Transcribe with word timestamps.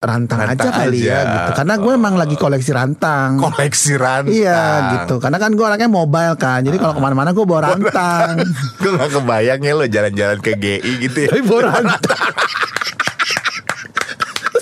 rantang, 0.00 0.40
Rantang 0.40 0.72
aja 0.72 0.80
kali 0.80 1.04
ya 1.04 1.20
gitu. 1.28 1.50
Karena 1.60 1.74
gue 1.76 1.92
emang 1.92 2.14
lagi 2.16 2.32
koleksi 2.40 2.72
rantang. 2.72 3.36
Koleksi 3.36 4.00
rantang. 4.00 4.32
Iya 4.32 4.60
gitu. 4.96 5.20
Karena 5.20 5.36
kan 5.36 5.52
gue 5.52 5.60
orangnya 5.60 5.92
mobile 5.92 6.40
kan. 6.40 6.64
Jadi 6.64 6.80
kalau 6.80 6.96
ke 6.96 7.00
mana-mana 7.04 7.36
gue 7.36 7.44
bawa 7.44 7.76
rantang. 7.76 8.40
Gue 8.80 8.96
gak 8.96 9.12
kebayang 9.12 9.60
ya 9.60 9.72
lo 9.76 9.84
jalan-jalan 9.84 10.40
ke 10.40 10.56
GI 10.56 10.92
gitu 11.04 11.28
ya. 11.28 11.36
Tapi 11.36 11.42
bawa 11.44 11.60
rantang. 11.68 12.16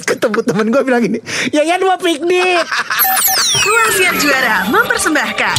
Ketemu 0.09 0.40
temen 0.43 0.66
gue 0.72 0.82
bilang 0.82 1.04
gini, 1.04 1.21
ya 1.52 1.62
ya 1.62 1.77
dua 1.77 1.95
piknik. 2.00 2.64
Ruang 3.62 3.91
Siar 3.93 4.16
Juara 4.16 4.64
mempersembahkan 4.73 5.59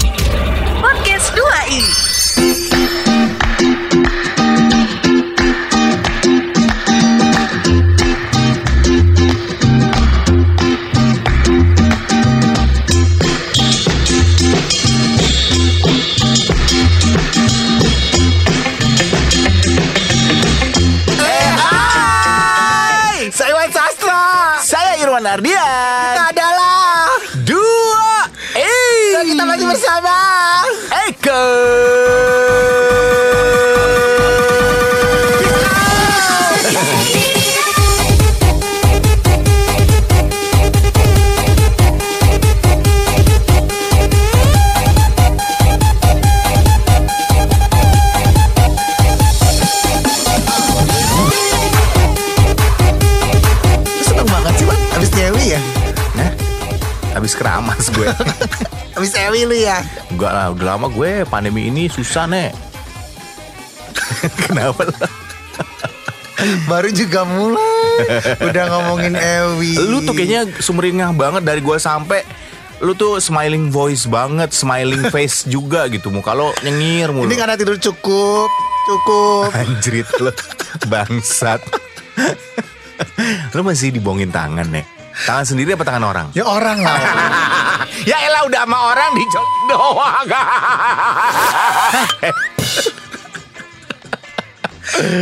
Podcast 0.82 1.28
2i 1.38 2.79
Ardian. 25.30 25.62
Kita 25.62 26.26
adalah 26.34 27.06
Dua. 27.46 28.10
Eh. 28.58 29.14
dan 29.14 29.26
kita 29.30 29.44
masih 29.46 29.66
bersama. 29.70 30.18
Eko. 31.06 31.46
Gue. 58.00 58.08
Abis 58.96 59.12
nyewi 59.16 59.42
lu 59.48 59.56
ya. 59.60 59.84
Enggak 60.08 60.32
lah, 60.32 60.46
udah 60.56 60.66
lama 60.76 60.88
gue 60.88 61.28
pandemi 61.28 61.68
ini 61.68 61.92
susah 61.92 62.26
nek. 62.26 62.56
Kenapa 64.48 64.88
lo? 64.88 64.96
Baru 66.72 66.90
juga 66.96 67.28
mulai. 67.28 68.40
Udah 68.40 68.64
ngomongin 68.72 69.14
Ewi. 69.20 69.76
Lu 69.76 70.00
tuh 70.08 70.16
kayaknya 70.16 70.48
sumringah 70.64 71.12
banget 71.12 71.44
dari 71.44 71.60
gue 71.60 71.76
sampai 71.76 72.24
lu 72.80 72.96
tuh 72.96 73.20
smiling 73.20 73.68
voice 73.68 74.08
banget, 74.08 74.56
smiling 74.56 75.12
face 75.12 75.44
juga 75.52 75.92
gitu. 75.92 76.08
Muka 76.08 76.32
lo 76.32 76.56
nyengir 76.64 77.12
mulu. 77.12 77.28
Ini 77.28 77.36
karena 77.36 77.60
tidur 77.60 77.76
cukup, 77.76 78.48
cukup. 78.88 79.52
Anjrit 79.52 80.08
lo 80.24 80.32
Bangsat 80.88 81.60
Lo 83.52 83.62
masih 83.68 83.92
dibohongin 83.92 84.32
tangan 84.32 84.68
nih 84.72 84.99
Tangan 85.28 85.46
sendiri 85.46 85.76
apa 85.76 85.84
tangan 85.84 86.04
orang? 86.08 86.28
Ya 86.32 86.48
orang 86.48 86.80
lah. 86.80 87.00
ya 88.10 88.18
elah 88.24 88.44
udah 88.48 88.64
sama 88.64 88.78
orang 88.96 89.12
dicok 89.18 89.48
doang 89.68 90.28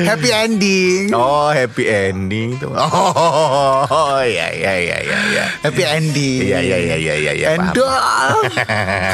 Happy 0.08 0.32
ending. 0.32 1.12
Oh 1.12 1.52
happy 1.52 1.86
ending 1.92 2.56
tuh 2.56 2.72
Oh 2.72 4.22
iya 4.24 4.48
iya 4.56 4.74
iya 4.80 4.98
iya 5.04 5.18
iya 5.28 5.46
Happy 5.62 5.84
ending. 5.84 6.40
Iya 6.48 6.60
iya 6.64 6.78
iya 6.80 6.96
iya 6.96 7.16
iya 7.20 7.32
ya, 7.36 7.50
paham. 7.60 7.76
Endol. 7.76 8.36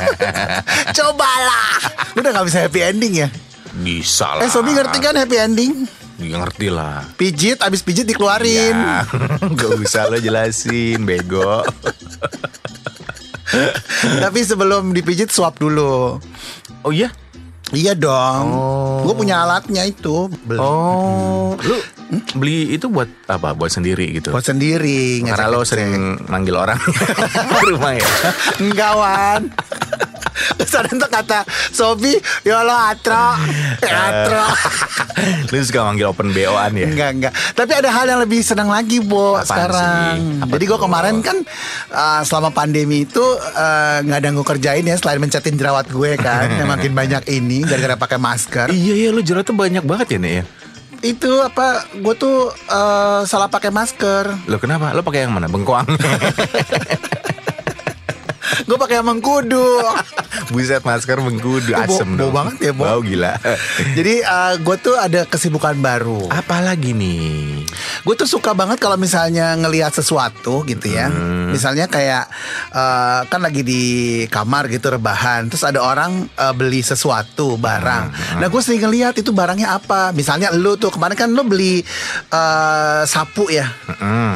Cobalah. 0.98 1.73
Udah 2.14 2.30
gak 2.30 2.45
bisa 2.48 2.59
happy 2.70 2.80
ending 2.86 3.14
ya? 3.26 3.28
Bisa 3.73 4.38
lah 4.38 4.45
Eh 4.45 4.49
Sobi 4.54 4.77
ngerti 4.77 5.02
kan 5.02 5.17
happy 5.17 5.38
ending? 5.42 5.89
Ya, 6.23 6.39
ngerti 6.39 6.67
lah 6.72 7.04
Pijit, 7.20 7.60
abis 7.60 7.84
pijit 7.84 8.08
dikeluarin. 8.08 8.76
Ya, 8.84 9.04
Gak 9.54 9.72
usah 9.84 10.08
lo 10.08 10.17
jelasin 10.17 11.04
Bego 11.04 11.61
Tapi 14.23 14.39
sebelum 14.42 14.95
dipijit 14.95 15.30
swab 15.30 15.60
dulu. 15.61 16.17
Oh 16.82 16.92
iya? 16.92 17.14
Iya 17.73 17.94
dong. 17.98 18.45
Gue 19.06 19.14
punya 19.17 19.45
alatnya 19.45 19.86
itu. 19.86 20.30
Beli. 20.45 20.61
Oh 20.61 21.58
Lu 21.61 21.76
beli 22.38 22.78
itu 22.78 22.86
buat 22.90 23.10
apa? 23.26 23.58
Buat 23.58 23.73
sendiri 23.73 24.14
gitu? 24.14 24.30
Buat 24.30 24.45
sendiri. 24.45 25.22
Karena 25.26 25.50
lo 25.50 25.66
sering 25.66 26.22
manggil 26.30 26.54
orang 26.54 26.78
ke 27.61 27.66
rumah 27.70 27.94
ya. 27.98 28.08
Enggak 28.64 28.92
Wan 28.94 29.42
Ada 30.73 30.89
tuh 30.89 31.10
kata 31.10 31.39
Sobi 31.70 32.17
Ya 32.42 32.66
lo 32.66 32.73
atro 32.73 33.38
Atro 33.83 34.45
Lu 35.54 35.58
suka 35.61 35.86
manggil 35.86 36.10
open 36.10 36.33
BO-an 36.33 36.73
ya? 36.73 36.88
Enggak 36.89 37.10
enggak 37.14 37.33
Tapi 37.54 37.71
ada 37.77 37.89
hal 37.94 38.05
yang 38.10 38.20
lebih 38.26 38.42
senang 38.42 38.67
lagi 38.73 38.99
Bo 38.99 39.38
Apaan 39.38 39.45
Sekarang 39.48 40.16
sih? 40.17 40.49
Jadi 40.49 40.64
gue 40.66 40.80
kemarin 40.82 41.16
kan 41.22 41.38
uh, 41.93 42.22
Selama 42.26 42.49
pandemi 42.49 43.05
itu 43.05 43.22
uh, 43.22 43.98
nggak 44.02 44.17
ada 44.17 44.26
yang 44.26 44.36
gue 44.42 44.48
kerjain 44.48 44.83
ya 44.83 44.95
Selain 44.98 45.22
mencetin 45.22 45.55
jerawat 45.55 45.88
gue 45.93 46.11
kan 46.17 46.49
Yang 46.60 46.70
makin 46.70 46.92
banyak 46.98 47.23
ini 47.30 47.61
Gara-gara 47.64 47.95
pakai 47.95 48.17
masker 48.17 48.67
Iya 48.73 48.93
iya 48.98 49.10
lu 49.14 49.22
jerawat 49.22 49.45
tuh 49.45 49.58
banyak 49.58 49.86
banget 49.86 50.17
ya 50.17 50.20
nih 50.20 50.33
ya. 50.42 50.43
Itu 51.04 51.32
apa 51.43 51.86
Gue 52.02 52.16
tuh 52.17 52.49
uh, 52.72 53.22
Salah 53.30 53.48
pakai 53.48 53.70
masker 53.70 54.49
Lo 54.49 54.58
kenapa? 54.58 54.92
Lo 54.98 55.05
pakai 55.05 55.30
yang 55.30 55.33
mana? 55.36 55.45
Bengkoang. 55.48 55.86
Gue 58.64 58.77
pakai 58.77 58.99
mengkudu 58.99 59.65
Buset 60.49 60.81
masker 60.81 61.17
mengkudu 61.17 61.71
Bau- 61.71 61.83
asem 61.83 62.09
bau 62.09 62.19
dong. 62.19 62.33
banget 62.33 62.58
ya, 62.61 62.71
Bo. 62.71 62.83
Bau 62.83 62.99
gila. 62.99 63.33
Jadi 63.91 64.21
uh, 64.21 64.53
gue 64.58 64.75
tuh 64.77 64.95
ada 64.95 65.23
kesibukan 65.23 65.73
baru 65.75 66.27
Apa 66.27 66.59
lagi 66.59 66.92
nih? 66.92 67.63
Gue 68.03 68.14
tuh 68.14 68.27
suka 68.27 68.52
banget 68.52 68.77
kalau 68.77 68.95
misalnya 68.95 69.55
ngelihat 69.55 69.91
sesuatu 69.91 70.61
gitu 70.64 70.87
ya. 70.87 71.08
Misalnya 71.47 71.87
kayak 71.87 72.27
eh, 72.69 73.21
kan 73.23 73.39
lagi 73.39 73.61
di 73.61 73.83
kamar 74.27 74.67
gitu 74.67 74.91
rebahan, 74.91 75.47
terus 75.47 75.64
ada 75.64 75.80
orang 75.80 76.27
eh, 76.30 76.52
beli 76.52 76.81
sesuatu 76.81 77.55
barang. 77.55 78.05
Nah 78.37 78.47
gue 78.47 78.59
sering 78.59 78.83
ngelihat 78.83 79.15
itu 79.15 79.31
barangnya 79.31 79.71
apa. 79.73 80.11
Misalnya 80.11 80.52
lu 80.52 80.75
tuh 80.75 80.92
kemarin 80.92 81.15
kan 81.15 81.30
lu 81.30 81.43
beli 81.43 81.80
eh, 82.30 83.02
sapu 83.05 83.47
ya, 83.47 83.71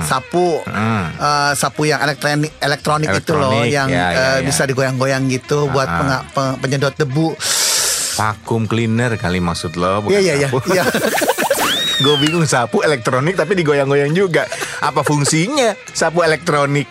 sapu, 0.02 0.64
eh, 0.64 1.52
sapu 1.54 1.84
yang 1.84 2.00
elektronik 2.00 2.56
elektronik 2.58 3.10
itu 3.14 3.34
loh, 3.34 3.64
yang 3.64 3.88
ya, 3.88 4.08
ya, 4.08 4.08
eh, 4.08 4.38
ya. 4.38 4.46
bisa 4.46 4.64
digoyang-goyang 4.64 5.28
gitu 5.28 5.68
buat 5.68 5.86
Ah. 5.86 5.98
penga- 5.98 6.26
pe- 6.30 6.56
penyedot 6.62 6.94
debu. 6.94 7.36
Vacuum 8.14 8.66
cleaner 8.66 9.14
kali 9.14 9.38
maksud 9.38 9.76
lo 9.76 10.02
bukan 10.02 10.16
Iya 10.16 10.34
iya 10.40 10.48
iya. 10.48 10.84
Gue 11.98 12.16
bingung 12.18 12.46
sapu 12.46 12.80
elektronik 12.80 13.34
tapi 13.34 13.54
digoyang-goyang 13.56 14.12
juga. 14.12 14.46
Apa 14.80 15.02
fungsinya 15.02 15.74
sapu 15.90 16.22
elektronik? 16.22 16.86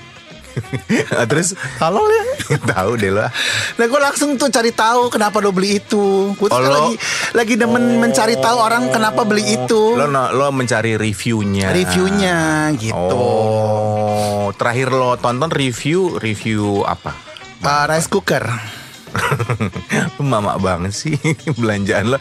Terus 1.31 1.53
Kalau 1.77 2.01
ya. 2.49 2.57
tahu 2.65 2.97
deh 2.97 3.13
lo. 3.13 3.29
Nah 3.77 3.85
gue 3.85 4.01
langsung 4.01 4.35
tuh 4.35 4.49
cari 4.49 4.73
tahu 4.73 5.07
kenapa 5.09 5.39
lo 5.39 5.53
beli 5.53 5.79
itu. 5.79 6.33
Gue 6.33 6.49
tuh 6.49 6.57
Oh, 6.57 6.65
lagi 6.65 6.97
lagi 7.33 7.55
demen 7.55 8.01
mencari 8.01 8.35
tahu 8.35 8.57
orang 8.57 8.89
kenapa 8.89 9.23
beli 9.23 9.45
itu. 9.45 9.95
Lo 9.95 10.09
no- 10.09 10.33
lo 10.33 10.49
mencari 10.51 10.97
reviewnya. 10.97 11.71
Reviewnya 11.71 12.37
gitu. 12.75 12.97
Oh, 12.97 14.49
terakhir 14.53 14.91
lo 14.91 15.15
tonton 15.15 15.53
review 15.53 16.17
review 16.17 16.83
apa? 16.83 17.13
Uh, 17.61 17.85
rice 17.87 18.09
cooker. 18.09 18.43
Mama 20.21 20.57
banget 20.57 20.93
sih 20.95 21.17
belanjaan 21.53 22.17
lo. 22.17 22.19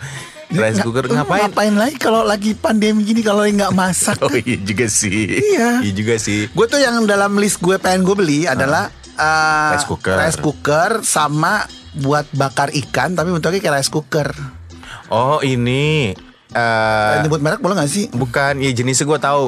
Rice 0.49 0.79
cooker 0.81 1.09
ngapain? 1.09 1.49
Ngapain 1.49 1.73
lagi 1.73 1.97
kalau 1.97 2.21
lagi 2.21 2.53
pandemi 2.53 3.01
gini 3.01 3.21
kalau 3.21 3.41
nggak 3.43 3.73
masak? 3.73 4.17
Oh 4.25 4.33
iya 4.33 4.57
juga 4.57 4.85
sih. 4.85 5.41
Iya. 5.41 5.81
Iya 5.81 5.93
juga 5.93 6.15
sih. 6.17 6.47
Gue 6.49 6.65
tuh 6.65 6.77
yang 6.77 7.05
dalam 7.05 7.37
list 7.37 7.59
gue 7.59 7.75
pengen 7.77 8.05
gue 8.05 8.15
beli 8.15 8.39
adalah 8.45 8.87
uh, 9.15 9.73
Rice 9.73 9.87
cooker. 9.89 10.15
rice 10.15 10.39
cooker 10.39 10.91
sama 11.01 11.65
buat 11.95 12.27
bakar 12.31 12.69
ikan 12.75 13.15
tapi 13.15 13.31
bentuknya 13.31 13.59
kayak 13.59 13.75
rice 13.81 13.91
cooker. 13.91 14.29
Oh 15.09 15.39
ini 15.41 16.13
eh 16.55 17.15
Nyebut 17.19 17.43
merek 17.43 17.59
boleh 17.59 17.75
gak 17.75 17.91
sih? 17.91 18.07
bukan 18.15 18.63
ya 18.63 18.71
jenisnya 18.71 19.03
gue 19.03 19.19
tahu 19.19 19.43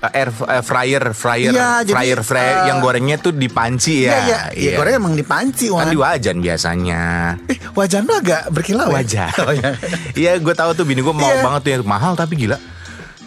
air 0.00 0.32
eh, 0.32 0.62
fryer 0.64 1.04
fryer 1.12 1.52
Iya, 1.52 1.70
jadi, 1.84 1.92
fryer 1.92 2.20
fryer 2.24 2.56
eh, 2.56 2.66
yang 2.72 2.80
gorengnya 2.80 3.20
tuh 3.20 3.36
di 3.36 3.52
panci 3.52 4.08
ya. 4.08 4.16
Iya, 4.16 4.40
iya. 4.56 4.70
Ya, 4.72 4.78
goreng 4.80 4.96
emang 4.96 5.12
di 5.12 5.20
panci, 5.20 5.68
Kan 5.68 5.76
Wan. 5.76 5.92
di 5.92 5.98
wajan 6.00 6.40
biasanya. 6.40 7.02
Eh, 7.44 7.60
wajan 7.76 8.08
lu 8.08 8.16
agak 8.16 8.48
berkilau 8.48 8.88
ya? 8.88 8.96
Wajan. 8.96 9.32
Oh, 9.44 9.52
iya. 9.52 9.70
Iya, 10.16 10.32
gue 10.40 10.54
tahu 10.56 10.72
tuh 10.72 10.88
bini 10.88 11.04
gue 11.04 11.12
mau 11.12 11.28
Iya. 11.28 11.44
banget 11.44 11.60
tuh 11.60 11.70
yang 11.76 11.84
mahal 11.84 12.16
tapi 12.16 12.36
gila. 12.36 12.56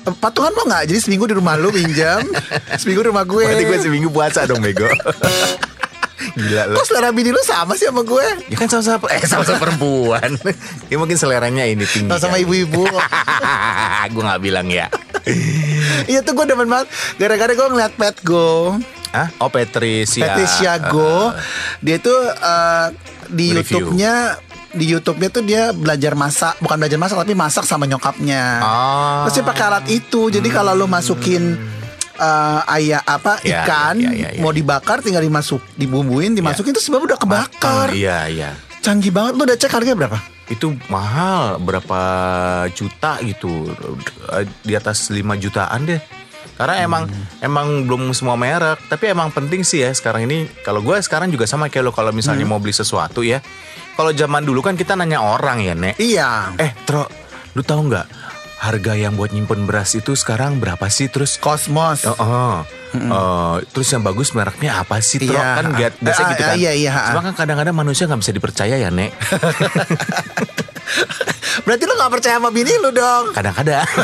Patungan 0.03 0.51
mau 0.51 0.65
nggak? 0.67 0.89
Jadi 0.89 0.99
seminggu 0.99 1.29
di 1.29 1.35
rumah 1.37 1.55
lu 1.55 1.69
pinjam, 1.69 2.25
seminggu 2.81 3.05
di 3.05 3.09
rumah 3.13 3.23
gue. 3.23 3.45
Berarti 3.45 3.63
gue 3.63 3.79
seminggu 3.79 4.09
puasa 4.09 4.43
dong 4.43 4.59
bego. 4.59 4.89
Gila 6.33 6.71
lo. 6.71 6.79
Kok 6.79 6.85
selera 6.87 7.11
bini 7.11 7.29
lu 7.29 7.41
sama 7.43 7.75
sih 7.75 7.85
sama 7.85 8.01
gue? 8.01 8.23
Ya 8.47 8.55
kan 8.55 8.65
sama-sama 8.65 9.05
eh 9.11 9.21
sama-sama 9.27 9.59
perempuan. 9.59 10.33
ya 10.87 10.95
mungkin 10.95 11.19
seleranya 11.19 11.67
ini 11.67 11.83
tinggi. 11.83 12.07
Sama-sama 12.09 12.39
kali. 12.39 12.43
ibu-ibu. 12.47 12.83
gue 14.09 14.23
nggak 14.23 14.41
bilang 14.41 14.67
ya. 14.71 14.87
Iya 16.11 16.19
tuh 16.21 16.33
gue 16.33 16.45
demen 16.45 16.65
banget. 16.65 16.87
Gara-gara 17.15 17.51
gue 17.51 17.67
ngeliat 17.69 17.93
Pet 17.93 18.17
Go. 18.21 18.77
Hah? 19.09 19.29
Oh 19.37 19.47
Patricia. 19.47 20.25
Patricia 20.25 20.73
Go. 20.83 21.31
Dia 21.79 21.97
tuh 21.97 22.17
eh, 22.29 22.87
Di. 23.29 23.53
Youtube-nya 23.53 24.41
Di 24.73 24.89
Youtube-nya 24.89 25.29
tuh 25.29 25.43
dia 25.43 25.69
belajar 25.69 26.17
masak. 26.17 26.57
Bukan 26.57 26.77
belajar 26.77 26.97
masak 26.97 27.17
Tapi 27.19 27.33
masak 27.33 27.63
sama 27.63 27.85
nyokapnya. 27.85 28.43
Ah. 28.59 29.21
Terus 29.25 29.37
dia 29.37 29.45
pakai 29.45 29.63
alat 29.67 29.85
itu. 29.87 30.27
Jadi 30.27 30.49
kalau 30.49 30.73
lu 30.73 30.89
masukin 30.89 31.53
eh, 32.13 32.73
ayah 32.73 33.01
apa 33.03 33.37
Ya, 33.41 33.61
ikan 33.61 34.01
ya, 34.01 34.09
ya, 34.09 34.29
ya, 34.33 34.41
mau 34.41 34.49
dibakar 34.49 35.01
tinggal 35.01 35.21
dimasuk 35.21 35.61
dibumbuin 35.73 36.33
dimasukin 36.33 36.73
terus 36.73 36.85
sebab 36.85 37.05
udah 37.05 37.17
kebakar 37.17 37.89
Ah, 37.89 37.93
iya 37.93 38.25
iya. 38.25 38.49
canggih 38.81 39.13
banget. 39.13 39.37
Lu 39.37 39.45
udah 39.45 39.53
cek 39.53 39.69
harganya 39.71 39.97
berapa 39.97 40.17
Itu 40.53 40.77
mahal 40.87 41.57
berapa 41.57 42.01
juta 42.71 43.17
gitu 43.25 43.73
di 44.61 44.73
atas 44.77 45.09
5 45.09 45.17
jutaan 45.41 45.89
deh. 45.89 45.97
Karena 46.53 46.85
emang 46.85 47.09
emang 47.41 47.89
belum 47.89 48.13
semua 48.13 48.37
merek, 48.37 48.77
tapi 48.85 49.09
emang 49.09 49.33
penting 49.33 49.65
sih 49.65 49.81
ya 49.81 49.89
sekarang 49.89 50.29
ini. 50.29 50.45
Kalau 50.61 50.85
gue 50.85 50.93
sekarang 51.01 51.33
juga 51.33 51.49
sama 51.49 51.65
kayak 51.65 51.89
lo 51.89 51.91
kalau 51.91 52.13
misalnya 52.13 52.45
mau 52.45 52.61
beli 52.61 52.77
sesuatu 52.77 53.25
ya. 53.25 53.41
Kalau 53.97 54.13
zaman 54.13 54.45
dulu 54.45 54.61
kan 54.61 54.77
kita 54.77 54.93
nanya 54.93 55.21
orang 55.21 55.65
ya, 55.65 55.73
Nek. 55.73 55.97
iya 55.97 56.53
Eh, 56.57 56.73
Tro, 56.85 57.09
lu 57.53 57.61
tahu 57.61 57.89
nggak 57.89 58.05
harga 58.61 58.93
yang 58.93 59.17
buat 59.17 59.33
nyimpen 59.33 59.65
beras 59.65 59.97
itu 59.97 60.13
sekarang 60.13 60.61
berapa 60.61 60.85
sih? 60.89 61.09
Terus 61.09 61.41
Cosmos 61.41 62.05
Oh, 62.05 62.15
oh. 62.21 62.55
Eh, 62.93 63.55
terus 63.67 63.87
yang 63.87 64.01
bagus 64.01 64.31
mereknya 64.31 64.77
apa 64.77 64.97
sih? 64.99 65.17
Tro? 65.19 65.33
Iya. 65.33 65.45
Kan 65.57 65.65
biasa 65.73 66.19
Eh, 66.19 66.27
gitu 66.29 66.43
kan. 66.43 66.55
iya, 66.55 66.71
iya, 66.71 66.91
Cuma 67.09 67.21
kan 67.23 67.33
kadang-kadang 67.35 67.73
manusia 67.73 68.05
nggak 68.05 68.21
bisa 68.21 68.31
dipercaya 68.31 68.75
ya, 68.75 68.89
Nek. 68.89 69.11
berarti 71.63 71.83
lu 71.83 71.93
gak 71.95 72.11
percaya 72.11 72.35
sama 72.35 72.49
bini 72.49 72.73
lu 72.75 72.89
dong 72.89 73.31
Kadang-kadang. 73.31 73.85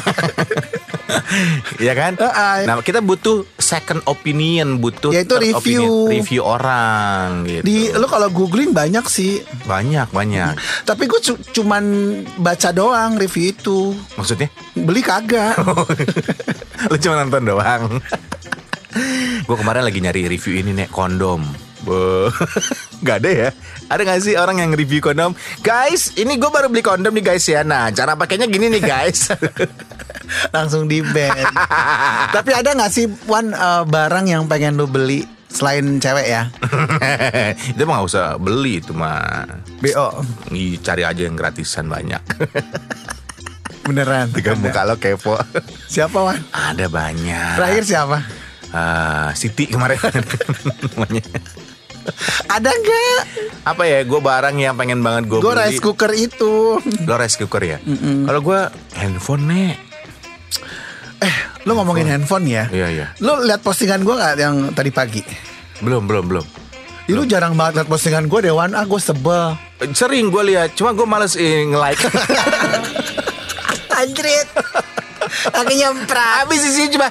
Iya 1.79 1.93
kan? 1.93 2.13
Eh. 2.15 2.59
Nah, 2.65 2.81
kita 2.81 2.99
butuh 2.99 3.41
second 3.57 4.05
opinion, 4.05 4.77
butuh 4.77 5.09
Yaitu 5.09 5.35
review. 5.35 5.81
opinion, 5.81 6.09
review 6.11 6.41
orang 6.43 7.27
gitu. 7.43 7.63
di 7.63 7.89
lu 7.89 8.05
kalau 8.05 8.29
googling 8.29 8.69
banyak 8.71 9.01
sih 9.05 9.41
banyak, 9.65 10.05
banyak. 10.07 10.53
tapi 10.85 11.05
gue 11.05 11.17
cu- 11.19 11.41
cuman 11.51 11.83
baca 12.35 12.69
doang 12.69 13.17
review 13.17 13.49
itu 13.49 13.97
Maksudnya? 14.15 14.53
beli 14.75 15.01
kagak 15.01 15.57
Lu 16.89 16.95
cuma 16.95 17.15
nonton 17.19 17.43
doang. 17.43 17.83
Gue 19.45 19.57
kemarin 19.57 19.85
lagi 19.85 19.99
nyari 20.01 20.25
review 20.25 20.61
ini 20.61 20.73
nek 20.73 20.89
kondom. 20.89 21.45
Gak 23.05 23.23
ada 23.23 23.29
ya? 23.29 23.49
Ada 23.89 24.01
gak 24.05 24.21
sih 24.21 24.35
orang 24.37 24.61
yang 24.61 24.71
review 24.75 25.01
kondom? 25.01 25.33
Guys 25.65 26.13
ini 26.19 26.37
gue 26.37 26.49
baru 26.51 26.69
beli 26.69 26.83
kondom 26.85 27.13
nih 27.15 27.33
guys 27.33 27.45
ya. 27.49 27.65
Nah 27.65 27.89
cara 27.89 28.13
pakainya 28.13 28.45
gini 28.45 28.69
nih 28.69 28.83
guys. 28.83 29.33
Langsung 30.55 30.85
di 30.85 31.01
ban. 31.01 31.33
Tapi 32.35 32.51
ada 32.53 32.77
nggak 32.77 32.91
sih 32.93 33.09
Wan 33.25 33.55
eh, 33.55 33.83
barang 33.89 34.25
yang 34.29 34.45
pengen 34.45 34.77
lu 34.77 34.85
beli 34.85 35.25
selain 35.49 35.97
cewek 35.97 36.27
ya? 36.29 36.53
Itu 37.73 37.89
mah 37.89 38.03
gak 38.03 38.09
usah 38.13 38.25
beli 38.37 38.83
itu 38.83 38.93
mah. 38.93 39.49
Bo 39.81 40.21
Cari 40.85 41.03
aja 41.07 41.21
yang 41.25 41.33
gratisan 41.33 41.89
banyak. 41.89 42.21
Beneran? 43.89 44.29
Tiga 44.29 44.53
muka 44.53 44.85
lo 44.85 45.01
kepo. 45.01 45.41
Siapa 45.89 46.13
Wan? 46.21 46.37
Ada 46.53 46.85
banyak. 46.85 47.57
Terakhir 47.57 47.83
siapa 47.89 48.38
Ah, 48.69 49.33
Siti 49.33 49.65
kemarin. 49.65 49.97
Namanya. 50.93 51.25
ada 52.49 52.69
nggak? 52.69 53.21
Apa 53.65 53.83
ya 53.85 54.01
gue 54.01 54.19
barang 54.19 54.55
yang 54.55 54.73
pengen 54.73 55.01
banget 55.01 55.29
gue 55.29 55.39
gue 55.41 55.53
rice 55.53 55.77
cooker 55.77 56.09
itu. 56.11 56.81
Lo 57.05 57.15
rice 57.15 57.37
cooker 57.37 57.61
ya? 57.61 57.77
Kalau 58.25 58.41
gue 58.41 58.59
handphone 58.95 59.45
nek. 59.45 59.77
Eh 61.19 61.35
lu 61.67 61.75
ngomongin 61.75 62.07
handphone. 62.07 62.47
ya? 62.47 62.65
Iya 62.69 62.87
iya. 62.89 63.07
Lu 63.19 63.43
lihat 63.43 63.61
postingan 63.61 64.01
gue 64.01 64.15
nggak 64.15 64.33
yang 64.37 64.55
tadi 64.73 64.89
pagi? 64.89 65.21
Belum 65.81 66.05
belum 66.05 66.25
belum. 66.25 66.45
Ih, 67.09 67.17
lu 67.17 67.25
jarang 67.25 67.57
banget 67.57 67.81
liat 67.81 67.89
postingan 67.89 68.25
gue 68.25 68.39
Dewan. 68.41 68.73
Ah 68.73 68.85
gue 68.85 69.01
sebel. 69.01 69.57
Sering 69.93 70.29
gue 70.29 70.43
lihat, 70.45 70.77
cuma 70.77 70.93
gue 70.93 71.05
males 71.05 71.33
eh, 71.35 71.65
nge-like. 71.65 72.05
Anjrit. 73.99 74.47
Kaki 75.29 75.73
nyemprat. 75.75 76.45
Habis 76.45 76.59
di 76.63 76.71
sini 76.71 76.87
cuma 76.93 77.09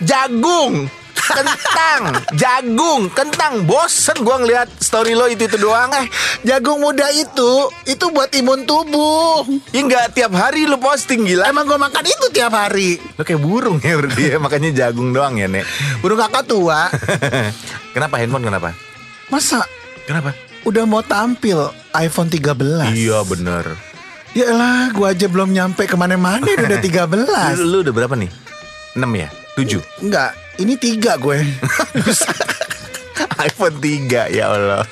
jagung, 0.00 0.90
kentang, 1.14 2.02
jagung, 2.42 3.06
kentang. 3.08 3.62
Bosen 3.62 4.18
gue 4.18 4.36
ngeliat 4.36 4.66
story 4.76 5.12
lo 5.12 5.26
itu 5.26 5.44
itu 5.44 5.56
doang. 5.56 5.92
Eh, 5.94 6.06
Jagung 6.44 6.76
muda 6.78 7.08
itu 7.08 7.50
Itu 7.84 8.10
buat 8.10 8.28
imun 8.30 8.64
tubuh 8.64 9.46
ya 9.70 9.80
nggak 9.80 10.12
tiap 10.12 10.32
hari 10.32 10.64
lo 10.64 10.76
posting 10.76 11.24
gila. 11.24 11.46
Emang 11.46 11.64
gue 11.64 11.74
makan 11.74 12.04
itu 12.04 12.26
tiap 12.30 12.52
hari 12.52 13.00
Lo 13.14 13.22
kayak 13.22 13.40
burung 13.40 13.78
ya 13.78 13.96
berarti 13.96 14.22
ya, 14.26 14.36
makanya 14.36 14.70
jagung 14.74 15.10
doang 15.10 15.34
ya 15.34 15.46
nek. 15.46 15.64
Burung 15.98 16.18
kakak 16.18 16.44
tua 16.44 16.90
kenapa 17.94 18.14
handphone 18.16 18.44
kenapa? 18.44 18.74
Masa 19.26 19.64
Kenapa? 20.04 20.36
udah 20.64 20.84
mau 20.84 21.00
tampil 21.00 21.56
iPhone 21.92 22.28
13 22.28 22.92
Iya 22.92 23.24
bener. 23.24 23.64
Ya 24.34 24.50
elah 24.50 24.90
gue 24.90 25.06
aja 25.06 25.26
belum 25.26 25.48
nyampe 25.48 25.86
ke 25.86 25.96
mana-mana 25.96 26.44
udah 26.44 26.80
13 27.56 27.56
Lu, 27.56 27.64
lu 27.64 27.76
udah 27.80 27.94
berapa 27.94 28.12
nih? 28.12 28.28
6 28.92 29.00
ya? 29.14 29.28
7? 29.54 29.80
Enggak 30.00 30.30
Ini 30.54 30.74
tiga 30.74 31.14
gue 31.16 31.38
iPhone 33.46 33.76
3 33.78 34.30
ya 34.30 34.44
Allah. 34.48 34.82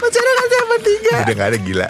Masih 0.00 0.18
ada 0.18 0.30
nggak 0.30 0.46
sih 0.46 0.56
iPhone 0.58 0.82
3 0.82 1.24
Udah 1.24 1.34
gak 1.34 1.48
ada 1.48 1.58
gila. 1.58 1.88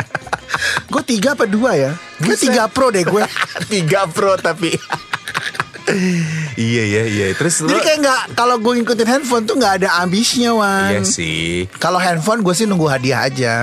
Gue 0.86 1.02
tiga 1.04 1.28
apa 1.32 1.44
dua 1.46 1.70
ya 1.74 1.90
Gue 2.18 2.34
tiga 2.34 2.66
pro 2.66 2.90
deh 2.90 3.02
gue 3.02 3.22
3 3.86 4.10
Pro 4.10 4.34
tapi. 4.36 4.74
iya 6.54 6.82
iya 6.84 7.02
iya. 7.04 7.26
Terus 7.34 7.62
Jadi 7.62 7.70
lu 7.70 7.78
kayak 7.78 7.98
nggak 8.00 8.20
Kalau 8.34 8.56
gue 8.56 8.72
ngikutin 8.78 9.08
handphone 9.08 9.42
tuh 9.42 9.58
nggak 9.58 9.82
ada 9.82 9.88
ambisnya 9.98 10.50
Wan 10.52 10.90
Iya 10.90 11.02
sih. 11.02 11.66
Kalau 11.76 11.98
handphone 11.98 12.42
gue 12.42 12.54
sih 12.54 12.66
nunggu 12.66 12.86
hadiah 12.86 13.26
aja 13.26 13.54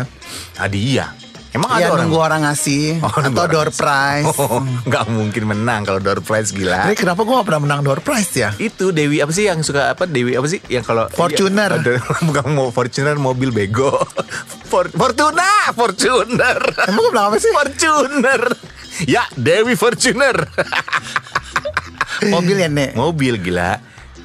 Hadiah. 0.56 1.12
Emang 1.58 1.70
Ya 1.74 1.90
ada 1.90 1.98
orang 1.98 2.06
nunggu 2.06 2.20
orang 2.22 2.42
ngasih 2.46 3.02
Oh, 3.02 3.10
Atau 3.10 3.34
orang 3.34 3.50
door 3.50 3.70
prize 3.74 4.26
Oh, 4.46 4.62
nggak 4.62 5.04
mungkin 5.10 5.44
menang 5.44 5.82
kalau 5.82 5.98
door 5.98 6.22
prize 6.22 6.54
gila. 6.54 6.86
Jadi 6.86 6.96
kenapa 6.96 7.26
gue 7.26 7.34
gak 7.34 7.48
pernah 7.50 7.62
menang 7.66 7.82
door 7.82 8.00
prize 8.00 8.30
ya 8.32 8.54
Itu 8.56 8.94
Dewi 8.94 9.18
apa 9.18 9.34
sih 9.34 9.50
yang 9.50 9.66
suka 9.66 9.90
apa 9.90 10.06
Dewi 10.06 10.38
apa 10.38 10.46
sih 10.46 10.62
yang 10.70 10.86
kalau 10.86 11.10
Fortuner. 11.10 11.82
Iya, 11.82 11.98
bukan 12.30 12.46
mau 12.54 12.70
Fortuner 12.70 13.18
mobil 13.18 13.50
bego. 13.50 13.90
For, 14.72 14.92
Fortuna, 14.92 15.72
Fortuner. 15.74 16.60
Emang 16.86 17.02
gue 17.02 17.12
bilang 17.12 17.28
apa 17.28 17.40
sih 17.40 17.50
Fortuner. 17.50 18.42
Ya, 19.04 19.26
Dewi 19.34 19.74
Fortuner. 19.74 20.46
Mobil 22.28 22.58
ya 22.58 22.70
Nek 22.70 22.94
mobil 22.94 23.38
gila. 23.38 23.80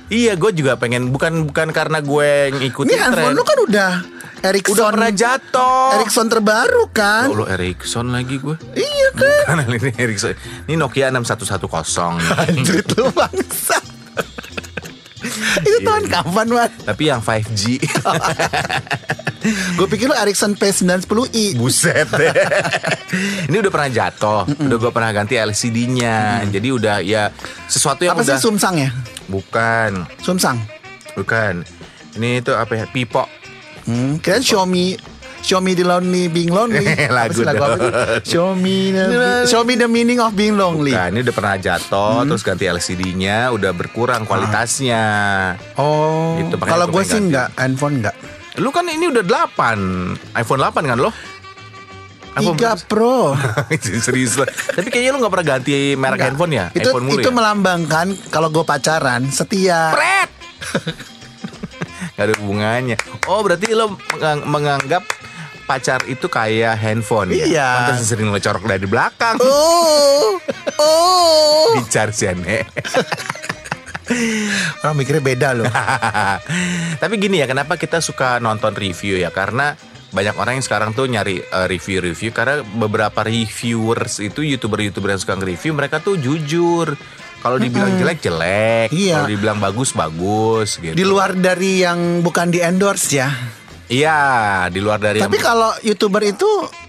Iya, 0.09 0.37
gue 0.37 0.53
juga 0.53 0.77
pengen 0.77 1.09
bukan 1.09 1.49
bukan 1.49 1.73
karena 1.73 2.01
gue 2.01 2.53
ngikutin 2.53 2.91
Ini 2.91 3.01
handphone 3.01 3.33
tren. 3.33 3.39
lu 3.39 3.43
kan 3.43 3.59
udah 3.65 3.93
Ericsson 4.43 4.75
udah 4.75 4.87
pernah 4.91 5.13
jatuh. 5.15 5.87
Ericsson 6.03 6.27
terbaru 6.27 6.91
kan 6.91 7.31
Oh, 7.31 7.43
lu 7.43 7.47
Ericsson 7.47 8.11
lagi 8.11 8.43
gue. 8.43 8.59
Iya 8.75 9.09
kan 9.15 9.43
Karena 9.47 9.63
ini 9.79 9.91
Ericsson. 9.95 10.35
Ini 10.67 10.75
Nokia 10.75 11.15
6110. 11.15 12.19
Anjrit 12.43 12.89
lu 12.99 13.07
bangsa 13.15 13.79
Itu 15.63 15.79
tahun 15.87 16.11
kapan 16.11 16.47
Wan 16.51 16.71
Tapi 16.83 17.03
yang 17.07 17.23
5G. 17.23 17.79
Gue 19.79 19.87
pikir 19.91 20.07
lu 20.07 20.15
Ericsson 20.15 20.55
P910i 20.55 21.59
Buset 21.59 22.07
deh. 22.15 22.31
Ini 23.51 23.59
udah 23.59 23.73
pernah 23.75 23.91
jatuh, 23.91 24.47
udah 24.47 24.77
gue 24.79 24.93
pernah 24.95 25.11
ganti 25.11 25.35
LCD-nya. 25.35 26.47
Jadi 26.47 26.69
udah 26.71 27.03
ya 27.03 27.27
sesuatu 27.67 28.07
yang 28.07 28.15
Apa 28.15 28.23
sih 28.23 28.35
udah 28.35 28.39
Sumsang 28.39 28.75
ya 28.79 28.91
bukan, 29.27 30.07
Sumsang 30.23 30.63
bukan. 31.19 31.67
Ini 32.15 32.39
itu 32.39 32.55
apa 32.55 32.71
ya? 32.77 32.85
Pipo. 32.87 33.27
Hmm, 33.85 34.13
Kirain 34.19 34.41
Xiaomi 34.41 34.97
Xiaomi 35.43 35.75
the 35.75 35.83
lonely 35.83 36.31
being 36.31 36.49
lonely 36.49 36.87
Apa 36.87 37.11
Lagu 37.19 37.35
sih 37.35 37.43
lagu 37.43 37.59
apa 37.61 37.75
sih? 37.75 37.83
dong. 37.83 37.93
Xiaomi 38.23 38.79
the, 38.91 39.05
Xiaomi 39.45 39.75
the 39.75 39.87
meaning 39.87 40.19
of 40.19 40.31
being 40.33 40.55
lonely 40.55 40.91
Nah, 40.91 41.09
ini 41.09 41.19
udah 41.21 41.35
pernah 41.35 41.55
jatuh, 41.57 42.23
terus 42.25 42.41
ganti 42.41 42.65
LCD-nya, 42.65 43.51
udah 43.51 43.71
berkurang 43.71 44.23
kualitasnya. 44.23 45.03
Oh 45.75 46.39
Gitu, 46.39 46.55
Kalau 46.57 46.87
gua 46.87 46.95
gue 46.95 47.05
sih 47.05 47.19
enggak 47.19 47.51
Handphone 47.55 47.99
enggak 47.99 48.15
Lu 48.57 48.69
kan 48.69 48.87
ini 48.87 49.09
udah 49.09 49.25
8 49.25 50.39
iPhone 50.39 50.61
8 50.61 50.79
kan 50.85 50.99
lo? 50.99 51.11
iPhone 52.33 52.57
3 52.57 52.87
Pro 52.87 53.35
Serius 54.01 54.39
lah. 54.39 54.47
Tapi 54.47 54.89
kayaknya 54.89 55.11
lu 55.11 55.21
gak 55.21 55.33
pernah 55.33 55.49
ganti 55.53 55.75
merek 55.93 56.17
Enggak. 56.17 56.27
handphone 56.31 56.53
ya? 56.53 56.67
Itu 56.71 56.89
iPhone 56.89 57.05
mulu 57.05 57.19
itu 57.19 57.29
ya? 57.29 57.35
melambangkan 57.35 58.07
kalau 58.31 58.49
gue 58.49 58.63
pacaran 58.63 59.27
setia. 59.29 59.91
Pret! 59.91 60.31
Gak 62.13 62.25
ada 62.29 62.35
hubungannya. 62.41 62.97
Oh 63.27 63.41
berarti 63.41 63.73
lo 63.73 63.97
mengang- 64.13 64.45
menganggap 64.45 65.03
pacar 65.65 66.05
itu 66.11 66.27
kayak 66.29 66.77
handphone 66.77 67.33
ya? 67.33 67.45
Iya. 67.49 67.69
Pantas 67.89 68.05
sering 68.05 68.29
lo 68.29 68.37
corok 68.37 68.69
dari 68.69 68.85
belakang. 68.85 69.41
Oh, 69.41 70.37
oh. 70.77 71.73
Di 71.79 71.83
charge 71.89 72.29
ya, 72.29 72.33
Nek. 72.39 72.67
Orang 74.85 74.97
mikirnya 74.99 75.23
beda 75.25 75.49
loh. 75.57 75.71
Tapi 77.03 77.15
gini 77.17 77.41
ya, 77.41 77.47
kenapa 77.49 77.81
kita 77.81 78.05
suka 78.05 78.43
nonton 78.43 78.77
review 78.77 79.17
ya? 79.17 79.33
Karena 79.33 79.73
banyak 80.13 80.37
orang 80.37 80.61
yang 80.61 80.67
sekarang 80.67 80.93
tuh 80.93 81.09
nyari 81.09 81.41
eh, 81.41 81.67
review-review 81.73 82.37
karena 82.37 82.61
beberapa 82.61 83.25
reviewers 83.25 84.21
itu 84.21 84.45
youtuber-youtuber 84.45 85.09
yang 85.09 85.21
suka 85.23 85.41
nge-review 85.41 85.73
mereka 85.73 86.05
tuh 86.05 86.21
jujur 86.21 86.93
Kalau 87.43 87.59
dibilang 87.59 87.93
jelek 87.93 88.19
jelek, 88.21 88.89
Iya. 88.89 89.19
kalau 89.19 89.29
dibilang 89.29 89.59
bagus 89.59 89.91
bagus 89.91 90.79
gitu. 90.79 90.95
Di 90.95 91.03
luar 91.03 91.35
dari 91.35 91.83
yang 91.83 92.23
bukan 92.23 92.49
di 92.49 92.59
endorse 92.59 93.11
ya. 93.13 93.29
Iya, 93.87 94.21
di 94.71 94.79
luar 94.79 94.97
dari 94.97 95.19
Tapi 95.19 95.37
yang 95.37 95.45
kalau 95.45 95.71
youtuber 95.83 96.23
itu 96.25 96.47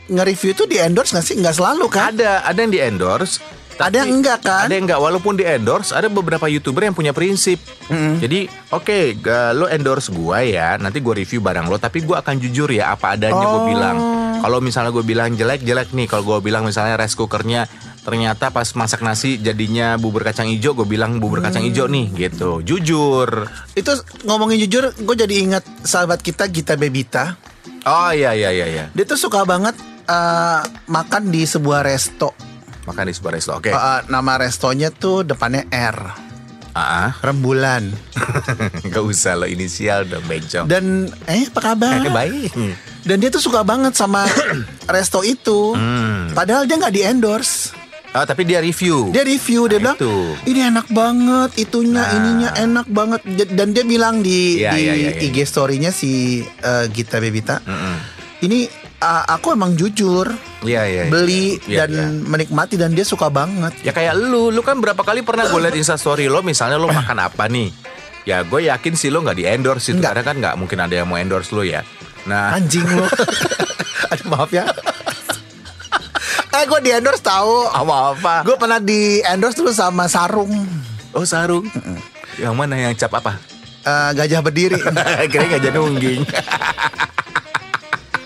nge-review 0.07 0.53
itu 0.53 0.63
di 0.63 0.77
endorse 0.77 1.12
nggak 1.12 1.25
sih? 1.25 1.36
Nggak 1.36 1.55
selalu 1.57 1.86
kan? 1.88 2.13
ada 2.13 2.45
ada 2.45 2.60
yang 2.60 2.69
di 2.69 2.79
endorse, 2.79 3.41
Ada 3.74 4.05
yang 4.05 4.22
enggak 4.22 4.39
kan? 4.39 4.69
Ada 4.69 4.74
yang 4.74 4.86
enggak 4.86 5.01
walaupun 5.01 5.33
di 5.33 5.43
endorse 5.43 5.89
ada 5.89 6.05
beberapa 6.05 6.45
youtuber 6.45 6.86
yang 6.86 6.93
punya 6.93 7.10
prinsip. 7.10 7.57
Jadi 7.89 8.45
oke 8.69 9.17
ga- 9.17 9.51
lo 9.51 9.65
endorse 9.65 10.13
gua 10.13 10.39
ya, 10.39 10.77
nanti 10.77 11.01
gua 11.01 11.17
review 11.17 11.41
barang 11.41 11.65
lo, 11.65 11.75
tapi 11.75 12.00
gua 12.00 12.22
akan 12.22 12.38
jujur 12.38 12.69
ya 12.69 12.93
apa 12.93 13.17
adanya 13.17 13.41
gua 13.41 13.57
Oh. 13.57 13.65
bilang. 13.65 13.98
Kalau 14.39 14.60
misalnya 14.60 14.91
gue 14.91 15.01
bilang 15.01 15.33
jelek 15.33 15.63
jelek 15.63 15.89
nih, 15.89 16.03
kalau 16.03 16.24
gue 16.27 16.43
bilang 16.43 16.67
misalnya 16.67 17.00
rice 17.00 17.15
cookernya 17.15 17.63
ternyata 18.03 18.51
pas 18.51 18.67
masak 18.75 19.00
nasi 19.01 19.39
jadinya 19.39 19.95
bubur 19.95 20.27
kacang 20.27 20.51
hijau, 20.51 20.75
gue 20.75 20.88
bilang 20.88 21.17
bubur 21.24 21.39
kacang 21.39 21.63
hijau 21.63 21.88
nih 21.88 22.12
gitu. 22.13 22.60
Jujur. 22.62 23.48
Itu 23.74 23.91
ngomongin 24.27 24.60
jujur, 24.67 24.91
gue 24.91 25.15
jadi 25.15 25.36
ingat 25.39 25.63
sahabat 25.88 26.19
kita 26.19 26.45
Gita 26.51 26.75
Bebita. 26.75 27.39
Oh 27.83 28.12
iya 28.12 28.36
iya 28.36 28.51
iya 28.51 28.67
iya. 28.67 28.86
Dia 28.91 29.05
tuh 29.07 29.19
suka 29.19 29.43
banget 29.43 29.75
eh, 30.07 30.62
makan 30.88 31.31
di 31.31 31.43
sebuah 31.48 31.83
resto. 31.83 32.36
Makan 32.83 33.07
di 33.07 33.13
sebuah 33.15 33.33
resto. 33.36 33.51
Oke. 33.55 33.72
Eh, 33.72 34.00
nama 34.12 34.36
restonya 34.39 34.91
tuh 34.91 35.24
depannya 35.24 35.67
R. 35.72 36.00
Ah, 36.74 37.13
Rembulan. 37.22 37.93
nggak 38.88 39.03
usah 39.05 39.38
lo 39.38 39.45
inisial 39.45 40.10
dong 40.10 40.25
bencong. 40.25 40.65
Dan 40.65 41.05
eh 41.29 41.45
apa 41.45 41.60
kabar? 41.62 42.01
Eh, 42.01 42.10
baik. 42.10 42.51
Dan 43.05 43.22
dia 43.22 43.29
tuh 43.29 43.43
suka 43.43 43.62
banget 43.62 43.93
sama 43.93 44.25
resto 44.95 45.22
itu. 45.22 45.77
Hmm. 45.77 46.33
Padahal 46.33 46.65
dia 46.65 46.79
nggak 46.81 46.95
di 46.95 47.01
endorse. 47.05 47.82
Oh, 48.13 48.22
tapi 48.24 48.46
dia 48.46 48.62
review. 48.62 49.10
Dia 49.10 49.22
review, 49.22 49.65
dia 49.65 49.77
Nah, 49.77 49.98
bilang 49.98 49.98
itu. 49.98 50.13
ini 50.46 50.60
enak 50.63 50.88
banget, 50.88 51.50
itunya, 51.58 51.98
Nah. 52.00 52.13
ininya 52.13 52.50
enak 52.53 52.86
banget. 52.88 53.22
Dan 53.50 53.74
dia 53.74 53.82
bilang 53.84 54.22
di 54.22 54.62
Iya, 54.62 54.72
di 54.72 54.79
iya, 54.79 54.93
iya, 54.93 55.10
iya. 55.12 55.22
IG 55.24 55.41
story-nya 55.41 55.89
si 55.89 56.12
eh, 56.46 56.86
Gita 56.88 57.17
Bebita, 57.17 57.58
Mm-mm. 57.60 57.96
ini 58.41 58.70
ah, 59.00 59.25
aku 59.27 59.51
emang 59.51 59.74
jujur 59.74 60.29
Iya 60.62 60.86
iya. 60.86 61.01
iya. 61.01 61.12
beli 61.12 61.58
Iya, 61.65 61.84
dan 61.84 61.89
iya. 61.91 62.05
menikmati 62.24 62.77
dan 62.77 62.93
dia 62.93 63.01
suka 63.03 63.27
banget. 63.27 63.74
Ya 63.82 63.89
kayak 63.89 64.13
lu, 64.15 64.48
lu 64.48 64.62
kan 64.62 64.77
berapa 64.77 65.01
kali 65.01 65.20
pernah 65.20 65.43
gue 65.43 65.60
liat 65.60 65.74
instastory 65.74 66.29
lo, 66.29 66.39
misalnya 66.39 66.77
lo 66.77 66.88
makan 66.88 67.17
apa 67.20 67.50
nih? 67.50 67.74
Ya 68.24 68.39
gue 68.39 68.70
yakin 68.70 68.93
sih 68.93 69.10
lo 69.10 69.20
nggak 69.20 69.36
di 69.36 69.43
endorse 69.43 69.89
itu, 69.89 70.00
karena 70.00 70.22
kan 70.22 70.38
nggak 70.38 70.55
mungkin 70.55 70.79
ada 70.79 70.93
yang 70.93 71.10
mau 71.10 71.17
endorse 71.17 71.50
lo 71.50 71.65
ya. 71.65 71.82
Nah, 72.24 72.55
Anjing 72.55 72.86
lu. 72.86 73.03
Aduh 74.13 74.27
maaf 74.29 74.48
ya. 74.48 74.63
Eh 76.53 76.63
gue 76.69 76.79
di 76.86 76.91
endorse 76.93 77.25
tahu. 77.25 77.65
apa 77.74 78.13
apa? 78.13 78.33
Gue 78.45 78.55
pernah 78.62 78.77
di 78.77 79.19
endorse 79.25 79.57
dulu 79.57 79.74
sama 79.74 80.05
Sarung 80.05 80.53
Oh 81.13 81.25
sarung. 81.25 81.65
Yang 82.38 82.53
mana 82.57 82.74
yang 82.77 82.93
cap 82.98 83.13
apa? 83.13 83.38
eh, 83.83 84.10
gajah 84.15 84.41
berdiri. 84.41 84.79
Kira 85.31 85.45
gak 85.45 85.62
jadi 85.62 85.77
ungging. 85.77 86.24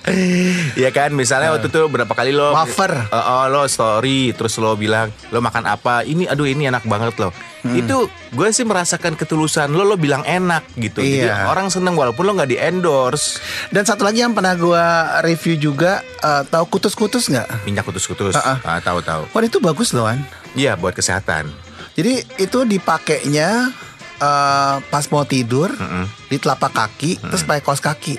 Iya 0.80 0.90
kan, 0.90 1.12
misalnya 1.12 1.52
waktu 1.52 1.68
itu 1.68 1.82
berapa 1.86 2.10
kali 2.10 2.32
lo 2.32 2.52
Wafer. 2.52 3.08
Eh, 3.08 3.16
oh, 3.16 3.46
lo 3.48 3.66
story 3.66 4.32
terus 4.32 4.56
lo 4.58 4.74
bilang 4.74 5.12
lo 5.30 5.40
makan 5.40 5.66
apa? 5.66 6.02
Ini 6.02 6.28
aduh 6.28 6.46
ini 6.46 6.66
enak 6.66 6.84
banget 6.84 7.18
lo. 7.18 7.30
Itu 7.68 8.08
gue 8.32 8.48
sih 8.50 8.64
merasakan 8.64 9.14
ketulusan 9.14 9.68
lo 9.70 9.84
lo 9.84 9.96
bilang 9.96 10.24
enak 10.24 10.64
gitu. 10.76 11.00
Jadi 11.00 11.28
Iya. 11.28 11.52
orang 11.52 11.68
seneng 11.68 11.94
walaupun 11.94 12.24
lo 12.24 12.32
nggak 12.34 12.48
di 12.48 12.58
endorse. 12.58 13.44
Dan 13.68 13.84
satu 13.84 14.02
lagi 14.02 14.22
yang 14.22 14.32
pernah 14.32 14.54
gue 14.54 14.84
review 15.22 15.60
juga, 15.62 16.00
eh, 16.18 16.44
tahu 16.46 16.64
kutus-kutus 16.70 17.28
nggak? 17.28 17.68
Minyak 17.68 17.84
kutus-kutus. 17.84 18.34
Ah, 18.34 18.58
Ah, 18.64 18.80
tahu 18.80 19.02
tahu. 19.02 19.28
Wah 19.28 19.42
itu 19.42 19.60
bagus 19.60 19.92
loh 19.92 20.08
An. 20.08 20.24
Iya 20.54 20.74
buat 20.74 20.94
kesehatan. 20.94 21.52
Jadi 21.94 22.24
itu 22.38 22.64
dipakainya 22.64 23.74
eh, 24.18 24.76
pas 24.82 25.06
mau 25.10 25.22
tidur 25.24 25.70
Mm-mm. 25.70 26.06
di 26.26 26.38
telapak 26.38 26.72
kaki, 26.72 27.20
terus 27.20 27.44
pakai 27.44 27.62
kaos 27.62 27.78
kaki. 27.80 28.16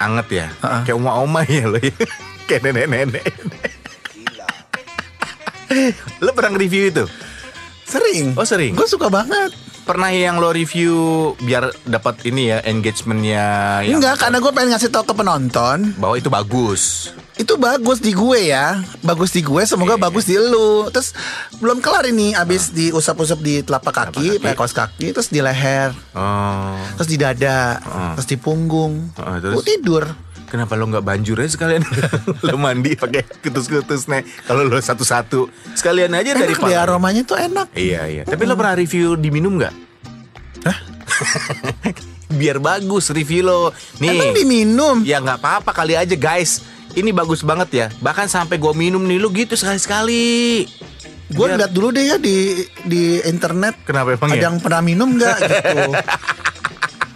Anget 0.00 0.28
ya. 0.32 0.46
Ah. 0.64 0.80
Kayak 0.80 0.96
oma-oma 0.96 1.44
ya 1.44 1.68
lo 1.68 1.76
ya. 1.76 1.92
Kayak 2.48 2.72
nenek-nenek. 2.72 3.24
lo 6.24 6.32
pernah 6.32 6.56
review 6.56 6.88
itu? 6.88 7.04
Sering. 7.84 8.32
Oh, 8.34 8.48
sering? 8.48 8.72
Gue 8.72 8.88
suka 8.88 9.12
banget. 9.12 9.52
Pernah 9.90 10.14
yang 10.14 10.38
lo 10.38 10.54
review 10.54 10.94
biar 11.42 11.74
dapat 11.82 12.22
ini 12.22 12.54
ya 12.54 12.62
engagementnya 12.62 13.82
Enggak, 13.82 14.22
karena 14.22 14.38
gue 14.38 14.52
pengen 14.54 14.70
ngasih 14.70 14.86
tau 14.86 15.02
ke 15.02 15.10
penonton 15.10 15.98
bahwa 15.98 16.14
itu 16.14 16.30
bagus. 16.30 17.10
itu 17.34 17.56
bagus 17.56 17.98
di 17.98 18.12
gue 18.12 18.52
ya, 18.54 18.84
bagus 19.00 19.34
di 19.34 19.42
gue. 19.42 19.64
Semoga 19.66 19.96
Iya, 19.96 20.04
bagus 20.06 20.28
di 20.28 20.36
lu. 20.36 20.86
Terus 20.92 21.10
belum 21.58 21.80
kelar 21.80 22.06
ini, 22.06 22.36
abis 22.36 22.70
diusap-usap 22.70 23.40
di 23.40 23.64
telapak 23.64 23.90
kaki, 23.90 24.38
pakai 24.38 24.54
kaos 24.54 24.70
kaki, 24.70 25.10
terus 25.10 25.26
di 25.26 25.40
leher, 25.42 25.90
Oh, 26.12 26.76
terus 26.94 27.08
di 27.08 27.16
dada, 27.16 27.80
Ah. 27.80 28.12
terus 28.14 28.28
di 28.28 28.36
punggung. 28.36 29.08
Ah, 29.16 29.40
terus? 29.40 29.56
Gua 29.56 29.64
tidur. 29.64 30.04
Kenapa 30.50 30.74
lo 30.74 30.90
nggak 30.90 31.06
banjur 31.06 31.38
aja 31.38 31.54
sekalian 31.54 31.86
lo 32.50 32.56
mandi 32.58 32.98
pakai 32.98 33.22
kutus-kutus 33.38 34.10
nih? 34.10 34.26
Kalau 34.44 34.66
lo 34.66 34.82
satu-satu 34.82 35.46
sekalian 35.78 36.10
aja 36.18 36.34
dari 36.34 36.58
Enak 36.58 36.66
deh 36.66 36.76
aromanya 36.76 37.22
tuh 37.22 37.38
enak. 37.38 37.70
Iya 37.78 38.02
iya. 38.10 38.22
Tapi 38.26 38.42
lo 38.42 38.58
pernah 38.58 38.74
review 38.74 39.14
diminum 39.14 39.62
nggak? 39.62 39.74
Hah? 40.66 40.78
Biar 42.40 42.58
bagus 42.58 43.14
review 43.14 43.46
lo. 43.46 43.70
Nih. 44.02 44.10
Emang 44.10 44.34
diminum? 44.34 44.96
Ya 45.06 45.22
nggak 45.22 45.38
apa-apa 45.38 45.70
kali 45.70 45.94
aja 45.94 46.18
guys. 46.18 46.66
Ini 46.90 47.14
bagus 47.14 47.46
banget 47.46 47.70
ya. 47.70 47.86
Bahkan 48.02 48.26
sampai 48.26 48.58
gue 48.58 48.74
minum 48.74 48.98
nih 49.06 49.22
lu 49.22 49.30
gitu 49.30 49.54
sekali-sekali. 49.54 50.66
Gue 51.30 51.46
lihat 51.54 51.70
dulu 51.70 51.94
deh 51.94 52.10
ya 52.10 52.18
di 52.18 52.66
di 52.82 53.22
internet. 53.22 53.86
Kenapa 53.86 54.18
emang 54.18 54.34
Ada 54.34 54.38
ya? 54.38 54.42
yang 54.50 54.56
pernah 54.58 54.82
minum 54.82 55.14
nggak 55.14 55.36
gitu? 55.46 55.78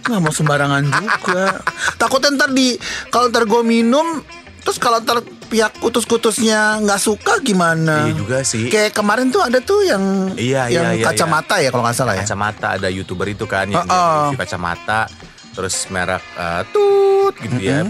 Nggak 0.05 0.21
mau 0.21 0.33
sembarangan 0.33 0.83
juga. 0.85 1.59
Takutnya 1.97 2.29
ntar 2.37 2.49
di 2.53 2.77
kalau 3.09 3.29
ntar 3.29 3.43
gue 3.43 3.61
minum, 3.65 4.21
terus 4.61 4.77
kalau 4.77 5.01
ntar 5.01 5.25
pihak 5.45 5.77
kutus-kutusnya 5.77 6.81
nggak 6.81 7.01
suka 7.01 7.41
gimana? 7.41 8.09
Iya 8.09 8.13
juga 8.13 8.37
sih. 8.41 8.69
Kayak 8.69 8.93
kemarin 8.93 9.29
tuh 9.29 9.41
ada 9.41 9.61
tuh 9.61 9.81
yang 9.81 10.33
Iya, 10.37 10.69
yang 10.69 10.93
iya, 10.93 11.01
iya, 11.01 11.05
kacamata 11.05 11.61
ya 11.61 11.69
kalau 11.69 11.83
nggak 11.85 11.97
salah 11.97 12.13
ya. 12.17 12.25
Kacamata 12.25 12.67
ada 12.77 12.87
youtuber 12.89 13.29
itu 13.29 13.45
kan 13.45 13.65
yang 13.69 13.85
Oh, 13.85 14.29
oh. 14.29 14.37
kacamata. 14.37 15.09
Terus 15.55 15.87
merek 15.87 16.21
eh, 16.35 16.63
tut 16.69 17.33
gitu 17.41 17.59
ya. 17.61 17.81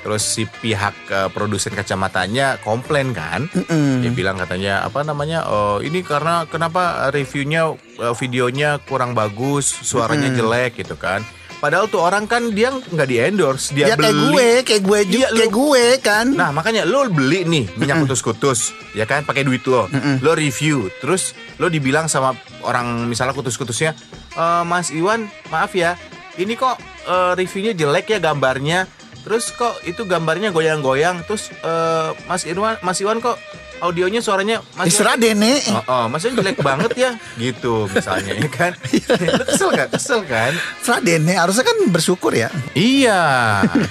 Terus 0.00 0.22
si 0.24 0.48
pihak 0.48 0.96
eh, 1.12 1.28
produsen 1.28 1.76
kacamatanya 1.76 2.56
komplain 2.64 3.12
kan. 3.12 3.46
Mm-mm. 3.52 4.00
Dia 4.00 4.10
bilang 4.10 4.40
katanya 4.40 4.80
apa 4.82 5.04
namanya? 5.04 5.44
Oh, 5.44 5.78
ini 5.84 6.00
karena 6.00 6.48
kenapa 6.48 7.12
reviewnya 7.12 7.74
eh, 8.00 8.14
videonya 8.16 8.80
kurang 8.86 9.12
bagus, 9.12 9.68
suaranya 9.68 10.32
jelek 10.32 10.80
gitu 10.80 10.96
kan. 10.96 11.20
Padahal 11.60 11.86
tuh 11.86 12.00
orang 12.00 12.24
kan 12.24 12.48
dia 12.48 12.72
nggak 12.72 13.04
di 13.04 13.16
endorse, 13.16 13.70
dia 13.70 13.84
Ya 13.84 13.94
kayak 13.94 14.00
beli. 14.10 14.24
gue, 14.26 14.48
kayak 14.64 14.82
gue 14.82 15.00
juga, 15.06 15.26
lu- 15.28 15.36
kayak 15.38 15.52
gue 15.52 15.84
kan. 16.00 16.26
Nah 16.30 16.50
makanya 16.50 16.82
lo 16.82 17.04
beli 17.06 17.44
nih 17.44 17.64
minyak 17.74 18.00
kutus-kutus 18.00 18.72
ya 18.90 19.04
kan? 19.04 19.22
Pakai 19.22 19.42
duit 19.42 19.60
lo, 19.64 19.84
lo 20.18 20.32
review, 20.32 20.88
terus 20.98 21.32
lo 21.56 21.68
dibilang 21.68 22.08
sama 22.08 22.32
orang 22.60 23.04
misalnya 23.04 23.32
kutus-kutusnya, 23.32 23.92
"Eh, 24.32 24.62
Mas 24.62 24.88
Iwan 24.88 25.28
maaf 25.46 25.70
ya, 25.72 26.00
ini 26.34 26.54
kok 26.54 26.80
eh, 27.02 27.32
reviewnya 27.34 27.72
jelek 27.74 28.08
ya 28.08 28.18
gambarnya, 28.18 28.88
terus 29.20 29.48
kok 29.50 29.84
itu 29.84 30.04
gambarnya 30.04 30.50
goyang-goyang, 30.50 31.24
terus 31.24 31.52
eh, 31.54 32.10
Mas 32.24 32.42
Iwan 32.42 32.80
Mas 32.80 32.98
Iwan 32.98 33.18
kok 33.18 33.36
audionya 33.80 34.20
suaranya 34.20 34.60
Mas 34.76 34.92
Terserah 34.92 35.16
deh 35.16 35.32
nek. 35.32 35.60
Oh, 35.72 35.82
oh, 35.88 36.04
maksudnya 36.06 36.44
jelek 36.44 36.58
banget 36.60 36.92
ya, 36.94 37.10
gitu 37.36 37.88
misalnya 37.88 38.32
ya 38.36 38.48
kan? 38.48 38.72
lo 39.36 39.44
kesel 39.44 39.68
gak? 39.72 39.88
Kesel 39.96 40.20
kan? 40.24 40.52
Terserah 40.80 41.00
deh 41.00 41.16
nek. 41.18 41.36
Harusnya 41.40 41.64
kan 41.64 41.76
bersyukur 41.88 42.32
ya. 42.32 42.48
Iya. 42.72 43.20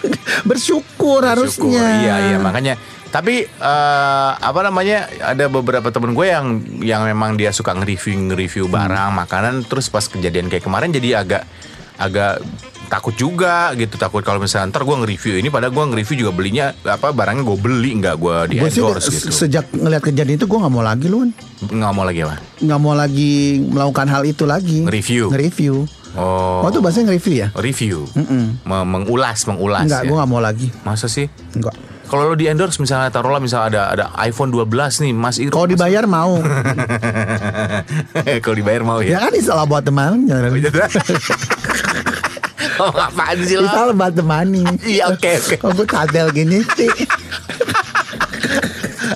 bersyukur, 0.50 1.22
Bersyukur. 1.22 1.22
harusnya. 1.25 1.86
Iya 2.01 2.15
iya 2.31 2.38
makanya. 2.38 2.74
Tapi 3.10 3.41
eh, 3.41 4.31
apa 4.38 4.60
namanya 4.62 5.10
ada 5.25 5.50
beberapa 5.50 5.89
temen 5.89 6.13
gue 6.13 6.29
yang 6.29 6.46
yang 6.86 7.01
memang 7.03 7.36
dia 7.36 7.50
suka 7.50 7.74
nge-review 7.74 8.29
nge-review 8.29 8.65
barang 8.69 9.12
makanan 9.17 9.65
terus 9.65 9.89
pas 9.89 10.05
kejadian 10.05 10.46
kayak 10.46 10.62
kemarin 10.62 10.93
jadi 10.93 11.25
agak 11.25 11.43
agak 11.98 12.38
takut 12.89 13.13
juga 13.13 13.69
gitu 13.74 13.96
takut 13.96 14.19
kalau 14.19 14.38
misalnya 14.38 14.67
ntar 14.67 14.81
gue 14.81 14.96
nge-review 14.98 15.38
ini 15.38 15.48
padahal 15.48 15.69
gue 15.69 15.86
nge-review 15.88 16.15
juga 16.19 16.31
belinya 16.31 16.65
apa 16.84 17.10
barangnya 17.10 17.43
gue 17.43 17.58
beli 17.58 17.91
nggak 17.96 18.15
gue 18.15 18.36
di 18.48 18.55
sih 18.60 18.81
endorse 18.81 19.05
se- 19.05 19.13
gitu 19.13 19.25
sejak 19.31 19.65
ngelihat 19.69 20.03
kejadian 20.03 20.36
itu 20.36 20.43
gue 20.43 20.58
nggak 20.58 20.74
mau 20.74 20.81
lagi 20.81 21.05
loh. 21.05 21.29
nggak 21.62 21.91
mau 21.91 22.01
lagi 22.01 22.19
apa 22.22 22.36
nggak 22.60 22.79
mau 22.79 22.93
lagi 22.93 23.31
melakukan 23.63 24.08
hal 24.08 24.24
itu 24.24 24.43
lagi. 24.43 24.81
Nge-review? 24.81 25.29
Nge-review. 25.29 25.74
oh 26.12 26.60
Oh, 26.60 26.67
itu 26.67 26.79
bahasanya 26.79 27.05
nge-review 27.08 27.36
ya? 27.38 27.48
review 27.55 27.98
Mm-mm. 28.12 28.58
Me- 28.60 28.88
mengulas 28.89 29.46
mengulas 29.46 29.86
Enggak, 29.86 30.01
ya. 30.01 30.08
gue 30.10 30.15
nggak 30.17 30.27
mau 30.27 30.41
lagi. 30.41 30.67
masa 30.81 31.05
sih 31.05 31.29
Enggak. 31.53 31.77
kalau 32.05 32.25
lo 32.25 32.34
di 32.34 32.50
endorse 32.50 32.77
misalnya 32.77 33.08
taruhlah 33.08 33.38
misalnya 33.38 33.69
ada 33.69 34.10
ada 34.10 34.25
iPhone 34.25 34.50
12 34.50 34.65
nih 35.00 35.13
Mas 35.13 35.38
Iro 35.38 35.53
Kalau 35.53 35.69
dibayar 35.69 36.03
mau. 36.03 36.41
kalau 38.41 38.55
dibayar 38.55 38.81
mau 38.81 38.98
ya 39.00 39.13
ya 39.13 39.19
kan 39.22 39.34
istilah 39.36 39.63
buat 39.63 39.86
teman. 39.86 40.25
Apaan 42.79 43.38
sih 43.43 43.55
lo? 43.55 43.67
Istilah 43.67 43.91
buat 43.91 44.13
temani. 44.13 44.63
Iya, 44.81 45.12
oke, 45.12 45.29
oke. 45.38 45.55
Kalau 45.59 45.74
gue 45.75 45.88
kadel 45.88 46.27
gini 46.31 46.63
sih. 46.74 46.89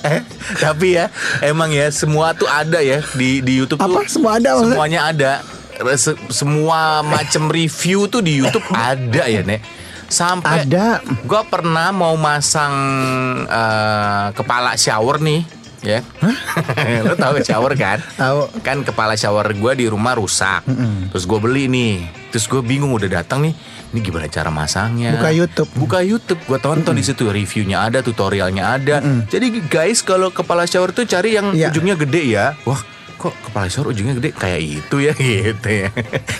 Eh, 0.04 0.20
Tapi 0.54 0.94
ya 0.94 1.08
emang 1.40 1.72
ya 1.72 1.88
semua 1.88 2.32
tuh 2.32 2.46
ada 2.46 2.78
ya 2.78 3.00
di 3.14 3.40
di 3.40 3.58
YouTube 3.58 3.80
tuh. 3.80 3.88
Apa? 3.88 4.04
Semua 4.06 4.36
ada 4.36 4.54
maksudnya? 4.54 4.74
Semuanya 4.76 5.00
ada. 5.06 5.32
Se- 5.96 6.20
semua 6.30 7.02
macam 7.02 7.50
review 7.50 8.06
tuh 8.06 8.20
di 8.20 8.38
YouTube 8.38 8.62
ada 8.70 9.24
ya, 9.26 9.42
Nek. 9.42 9.60
Sampai 10.06 10.62
Ada. 10.62 11.02
Gua 11.24 11.42
pernah 11.42 11.90
mau 11.90 12.14
masang 12.14 12.74
eh, 13.42 14.26
kepala 14.30 14.76
shower 14.76 15.18
nih, 15.18 15.42
ya. 15.86 16.00
Lo 17.00 17.14
tahu 17.14 17.38
shower 17.40 17.72
kan? 17.74 18.00
Tahu. 18.14 18.60
Kan 18.60 18.80
kepala 18.80 19.14
shower 19.14 19.52
gua 19.52 19.72
di 19.72 19.84
rumah 19.84 20.12
rusak. 20.12 20.64
Terus 21.08 21.24
gue 21.24 21.38
beli 21.38 21.64
nih. 21.66 21.94
Terus 22.28 22.44
gue 22.44 22.60
bingung 22.60 22.90
udah 22.90 23.06
datang 23.14 23.42
nih. 23.42 23.54
Ini 23.92 24.00
gimana 24.00 24.26
cara 24.26 24.48
masangnya? 24.48 25.14
Buka 25.14 25.30
YouTube. 25.30 25.70
Buka 25.76 25.98
YouTube. 26.00 26.40
Gue 26.42 26.58
tonton 26.58 26.92
di 26.92 27.00
situ 27.00 27.24
reviewnya 27.24 27.84
ada, 27.84 28.00
tutorialnya 28.00 28.64
ada. 28.72 28.96
Jadi 29.24 29.62
guys 29.64 30.00
kalau 30.00 30.28
kepala 30.28 30.64
shower 30.64 30.90
tuh 30.90 31.04
cari 31.04 31.34
yang 31.34 31.52
Iya. 31.52 31.70
ujungnya 31.70 31.94
gede 31.96 32.22
ya. 32.28 32.58
Wah 32.64 32.82
kok 33.14 33.30
kepala 33.42 33.68
shower 33.68 33.88
ujungnya 33.88 34.14
gede 34.14 34.30
kayak 34.32 34.60
itu 34.60 34.96
ya 34.98 35.12
gitu 35.20 35.68
ya. 35.70 35.88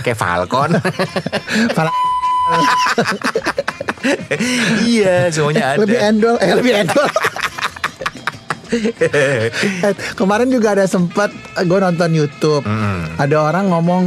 kayak 0.01 0.19
Falcon. 0.19 0.75
Iya 4.85 5.33
semuanya 5.33 5.75
ada. 5.75 5.81
lebih 5.81 5.97
endol, 5.99 6.37
eh 6.37 6.53
lebih 6.53 6.73
endol. 6.77 7.09
Eh, 9.85 9.93
kemarin 10.15 10.49
juga 10.49 10.73
ada 10.73 10.85
sempat 10.85 11.29
gue 11.57 11.79
nonton 11.79 12.11
YouTube. 12.11 12.65
Ada 13.17 13.37
orang 13.43 13.69
ngomong, 13.69 14.03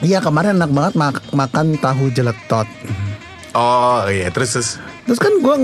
iya 0.00 0.18
kemarin 0.18 0.56
enak 0.56 0.70
banget 0.70 0.94
mak- 0.94 1.30
makan 1.30 1.76
tahu 1.76 2.10
jeletot. 2.10 2.68
Oh 3.52 4.04
iya 4.06 4.28
terus, 4.28 4.52
terus 4.52 4.70
Terus 5.06 5.22
kan 5.22 5.32
gue 5.38 5.54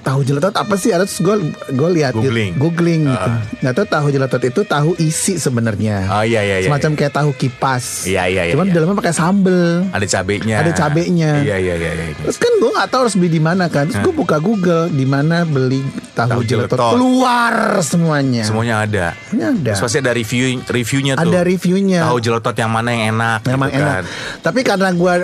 tahu 0.00 0.20
jeletot 0.24 0.56
apa 0.56 0.74
sih? 0.80 0.96
Ada 0.96 1.04
terus 1.04 1.20
gue 1.20 1.36
gue 1.76 1.88
lihat 2.00 2.16
gitu, 2.16 2.24
Googling. 2.24 2.52
googling 2.56 3.02
gitu. 3.04 3.30
Nggak 3.60 3.74
tahu 3.76 3.86
tahu 3.92 4.06
jeletot 4.08 4.42
itu 4.48 4.60
tahu 4.64 4.90
isi 4.96 5.36
sebenarnya. 5.36 6.08
Oh 6.08 6.24
iya 6.24 6.40
iya 6.40 6.64
iya. 6.64 6.68
Semacam 6.72 6.96
kayak 6.96 7.12
tahu 7.12 7.30
kipas. 7.36 8.08
Iya, 8.08 8.24
iya, 8.32 8.42
iya, 8.48 8.52
Cuman 8.56 8.72
iya. 8.72 8.74
dalamnya 8.80 8.96
pakai 8.96 9.12
sambel. 9.12 9.84
ada 9.92 10.06
cabenya. 10.08 10.56
Ada 10.64 10.72
cabenya. 10.72 11.32
Iya 11.44 11.56
iya 11.60 11.74
iya. 11.76 11.90
iya. 12.00 12.16
Terus 12.16 12.40
kan 12.40 12.52
gue 12.56 12.70
nggak 12.72 12.88
tahu 12.88 13.00
harus 13.04 13.14
beli 13.20 13.30
di 13.36 13.42
mana 13.44 13.64
kan. 13.68 13.84
Terus 13.92 14.00
gue 14.00 14.14
buka 14.16 14.40
Google 14.40 14.88
di 14.88 15.04
mana 15.04 15.44
beli 15.44 15.84
tahu, 16.16 16.40
Tahu 16.40 16.42
jeletot. 16.48 16.80
Keluar 16.80 17.84
semuanya. 17.84 18.42
Semuanya 18.48 18.74
ada. 18.88 19.06
Semuanya 19.28 19.48
ada. 19.52 19.70
Terus 19.76 19.84
pasti 19.84 19.98
ada 20.00 20.12
review 20.16 20.64
reviewnya 20.64 21.12
tuh. 21.20 21.28
Ada 21.28 21.40
reviewnya. 21.44 22.00
Tahu 22.08 22.18
jeletot 22.24 22.56
yang 22.56 22.72
mana 22.72 22.88
yang 22.96 23.12
enak. 23.12 23.44
Memang 23.44 23.68
gitu 23.68 23.84
enak. 23.84 23.92
kan. 24.00 24.04
Tapi 24.40 24.60
karena 24.64 24.88
gue 24.96 25.14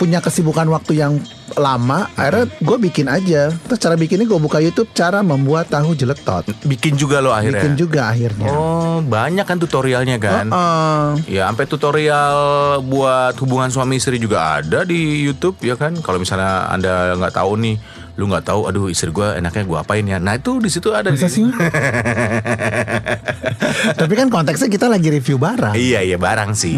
punya 0.00 0.24
kesibukan 0.24 0.64
waktu 0.72 0.96
yang 0.96 1.20
lama, 1.54 2.10
akhirnya 2.18 2.50
gue 2.58 2.76
bikin 2.90 3.06
aja. 3.06 3.54
Terus 3.54 3.78
cara 3.78 3.94
bikinnya 3.94 4.26
gue 4.26 4.40
buka 4.42 4.58
YouTube 4.58 4.90
cara 4.90 5.22
membuat 5.22 5.70
tahu 5.70 5.94
jeletot. 5.94 6.42
Bikin 6.66 6.98
juga 6.98 7.22
lo 7.22 7.30
akhirnya. 7.30 7.62
Bikin 7.62 7.78
juga 7.78 8.10
akhirnya. 8.10 8.50
Oh 8.50 8.98
banyak 8.98 9.46
kan 9.46 9.62
tutorialnya 9.62 10.18
kan. 10.18 10.50
Heeh. 10.50 11.38
Ya 11.38 11.46
sampai 11.46 11.70
tutorial 11.70 12.36
buat 12.82 13.38
hubungan 13.38 13.70
suami 13.70 14.02
istri 14.02 14.18
juga 14.18 14.58
ada 14.58 14.82
di 14.82 15.22
YouTube 15.22 15.62
ya 15.62 15.78
kan. 15.78 15.94
Kalau 16.02 16.18
misalnya 16.18 16.66
anda 16.66 17.14
nggak 17.14 17.34
tahu 17.38 17.54
nih, 17.62 17.76
lu 18.16 18.24
nggak 18.26 18.48
tahu, 18.48 18.64
aduh 18.64 18.88
istri 18.88 19.08
gue 19.08 19.24
enaknya 19.36 19.62
gue 19.62 19.76
apain 19.76 20.00
ya. 20.00 20.16
Nah 20.16 20.34
itu 20.34 20.56
di 20.56 20.72
situ 20.72 20.88
ada. 20.90 21.12
Masa 21.12 21.28
di- 21.28 21.36
sih? 21.36 21.44
Tapi 24.00 24.12
kan 24.12 24.26
konteksnya 24.28 24.68
kita 24.68 24.86
lagi 24.88 25.08
review 25.08 25.36
barang. 25.36 25.76
Iya 25.76 26.00
iya 26.00 26.16
barang 26.16 26.52
sih. 26.52 26.74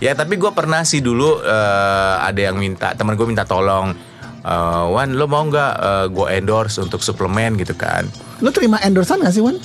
Ya 0.00 0.12
tapi 0.12 0.36
gue 0.36 0.48
pernah 0.50 0.82
sih 0.82 1.00
dulu 1.00 1.40
eh, 1.40 2.14
ada 2.18 2.40
yang 2.40 2.56
minta 2.56 2.92
teman 2.96 3.14
gue 3.14 3.24
minta 3.24 3.44
tolong. 3.44 3.92
eh, 4.40 4.84
Wan 4.88 5.12
lo 5.12 5.24
mau 5.26 5.44
nggak 5.44 5.72
gue 6.08 6.26
endorse 6.32 6.80
untuk 6.80 7.00
suplemen 7.00 7.56
gitu 7.56 7.76
kan? 7.76 8.04
Lu 8.40 8.48
terima 8.48 8.80
endorsean 8.80 9.20
gak 9.20 9.32
sih 9.32 9.40
Wan? 9.40 9.56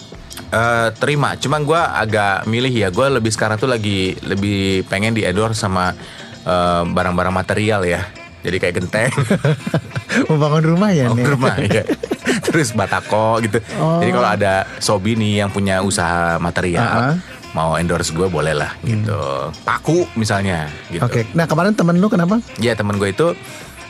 Eh, 0.52 0.88
terima, 1.00 1.36
cuman 1.36 1.64
gue 1.64 1.80
agak 1.80 2.44
milih 2.44 2.72
ya. 2.72 2.88
Gue 2.92 3.08
lebih 3.08 3.32
sekarang 3.32 3.56
tuh 3.56 3.68
lagi 3.68 4.16
lebih 4.24 4.84
pengen 4.92 5.16
di 5.16 5.24
endorse 5.24 5.56
sama 5.56 5.96
eh, 6.44 6.84
barang-barang 6.84 7.32
material 7.32 7.88
ya. 7.88 8.04
Jadi 8.42 8.58
kayak 8.58 8.76
genteng, 8.76 9.12
Membangun 10.30 10.64
rumah 10.68 10.90
ya 10.90 11.08
nih. 11.08 11.26
rumah 11.26 11.56
ya. 11.58 11.86
Terus 12.46 12.72
batako 12.72 13.38
gitu. 13.40 13.62
Oh. 13.78 13.98
Jadi 13.98 14.12
kalau 14.12 14.30
ada 14.30 14.54
Sobi 14.78 15.14
nih 15.14 15.42
yang 15.42 15.50
punya 15.50 15.80
usaha 15.80 16.36
material, 16.38 16.82
Ah. 16.82 17.16
mau 17.52 17.76
endorse 17.76 18.10
gue 18.10 18.26
boleh 18.26 18.54
lah 18.54 18.74
gitu. 18.82 19.52
Paku 19.62 20.10
misalnya 20.16 20.72
gitu. 20.88 21.04
Oke, 21.04 21.28
nah 21.32 21.46
kemarin 21.46 21.72
temen 21.72 21.98
lu 21.98 22.08
kenapa? 22.08 22.42
Ya 22.58 22.74
teman 22.74 22.96
gue 22.96 23.10
itu 23.10 23.36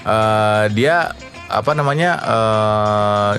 eh, 0.03 0.65
dia 0.71 1.13
apa 1.45 1.71
namanya 1.71 2.15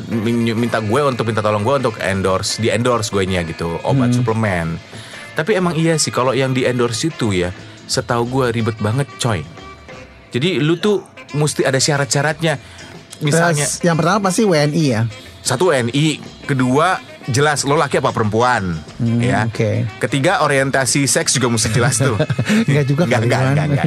min- 0.06 0.54
minta 0.54 0.78
gue 0.78 1.00
untuk 1.02 1.24
minta 1.24 1.40
tolong 1.40 1.60
gue 1.60 1.74
untuk 1.78 1.96
endorse 1.98 2.56
di 2.56 2.68
endorse 2.68 3.08
gue 3.08 3.24
nya 3.24 3.42
gitu 3.42 3.80
obat 3.82 4.12
suplemen. 4.12 4.76
Tapi 5.32 5.56
emang 5.56 5.72
iya 5.74 5.96
sih 5.96 6.08
kalau 6.08 6.30
yang 6.30 6.52
di 6.52 6.62
endorse 6.62 7.08
itu 7.08 7.32
ya 7.32 7.50
setahu 7.84 8.28
gue 8.30 8.46
ribet 8.52 8.76
banget 8.78 9.08
coy. 9.16 9.40
Jadi 10.32 10.58
lu 10.58 10.74
tuh 10.74 11.04
mesti 11.32 11.62
ada 11.62 11.76
syarat-syaratnya. 11.76 12.56
Misalnya 13.20 13.62
Terus 13.62 13.84
yang 13.84 13.94
pertama 13.94 14.18
pasti 14.24 14.42
WNI 14.42 14.84
ya. 14.84 15.02
satu 15.38 15.70
NI, 15.70 16.18
kedua 16.42 16.98
jelas 17.24 17.62
lo 17.62 17.74
laki 17.74 17.98
apa 17.98 18.10
perempuan, 18.10 18.74
Hmm, 18.96 19.18
ya. 19.18 19.46
oke. 19.46 19.86
Ketiga 20.00 20.42
orientasi 20.42 21.06
seks 21.06 21.34
juga 21.34 21.46
mesti 21.48 21.70
jelas 21.70 21.94
tuh. 21.96 22.18
Enggak 22.66 22.84
juga 22.84 23.02
Enggak, 23.06 23.20
enggak, 23.22 23.40
enggak, 23.44 23.66
enggak. 23.68 23.86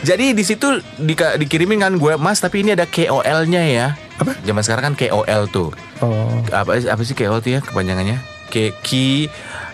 Jadi 0.00 0.26
di 0.32 0.40
situ 0.40 0.68
dika- 0.96 1.36
dikirimin 1.36 1.76
kan 1.78 1.92
gue, 1.94 2.16
Mas, 2.16 2.38
tapi 2.38 2.60
ini 2.60 2.72
ada 2.72 2.84
KOL-nya 2.84 3.62
ya. 3.66 3.86
Apa? 4.16 4.32
Zaman 4.40 4.62
sekarang 4.62 4.84
kan 4.86 4.94
KOL 4.96 5.42
tuh. 5.48 5.76
Oh. 6.00 6.40
Apa 6.48 6.80
apa 6.80 7.02
sih 7.02 7.12
KOL 7.12 7.40
tuh 7.40 7.52
ya 7.52 7.60
kepanjangannya? 7.60 8.16
K 8.48 8.72
key 8.80 9.28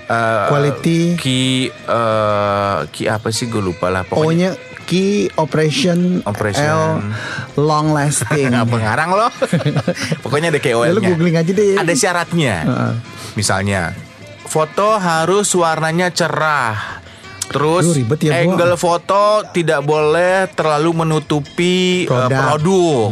eh, 0.05 0.47
Quality. 0.47 1.15
key 1.17 1.71
eh, 1.71 2.77
key 2.89 3.07
apa 3.07 3.31
sih 3.31 3.47
gue 3.47 3.61
lupa 3.61 3.87
lah 3.87 4.03
pokoknya. 4.03 4.27
O-nya 4.27 4.51
key 4.87 5.11
operation, 5.35 6.23
Operation. 6.23 6.63
L 6.65 7.03
long 7.59 7.91
lasting. 7.91 8.49
Nggak 8.55 8.67
pengarang 8.67 9.11
loh. 9.13 9.31
Pokoknya 10.23 10.49
ada 10.49 10.57
Ya, 10.57 10.73
KOL-nya. 10.73 10.95
lu 10.95 11.01
googling 11.03 11.37
aja 11.37 11.51
deh. 11.51 11.75
Ada 11.75 11.93
syaratnya. 11.93 12.57
Misalnya, 13.35 13.93
foto 14.47 14.97
harus 14.97 15.51
warnanya 15.53 16.09
cerah. 16.09 17.03
Terus 17.47 17.87
Duh, 17.87 17.95
ribet 17.95 18.27
ya, 18.27 18.43
angle 18.43 18.75
foto 18.75 19.47
tidak 19.51 19.83
boleh 19.83 20.51
terlalu 20.51 20.91
menutupi 20.97 22.03
eh, 22.03 22.11
Produk. 22.11 22.31
produk. 22.35 23.11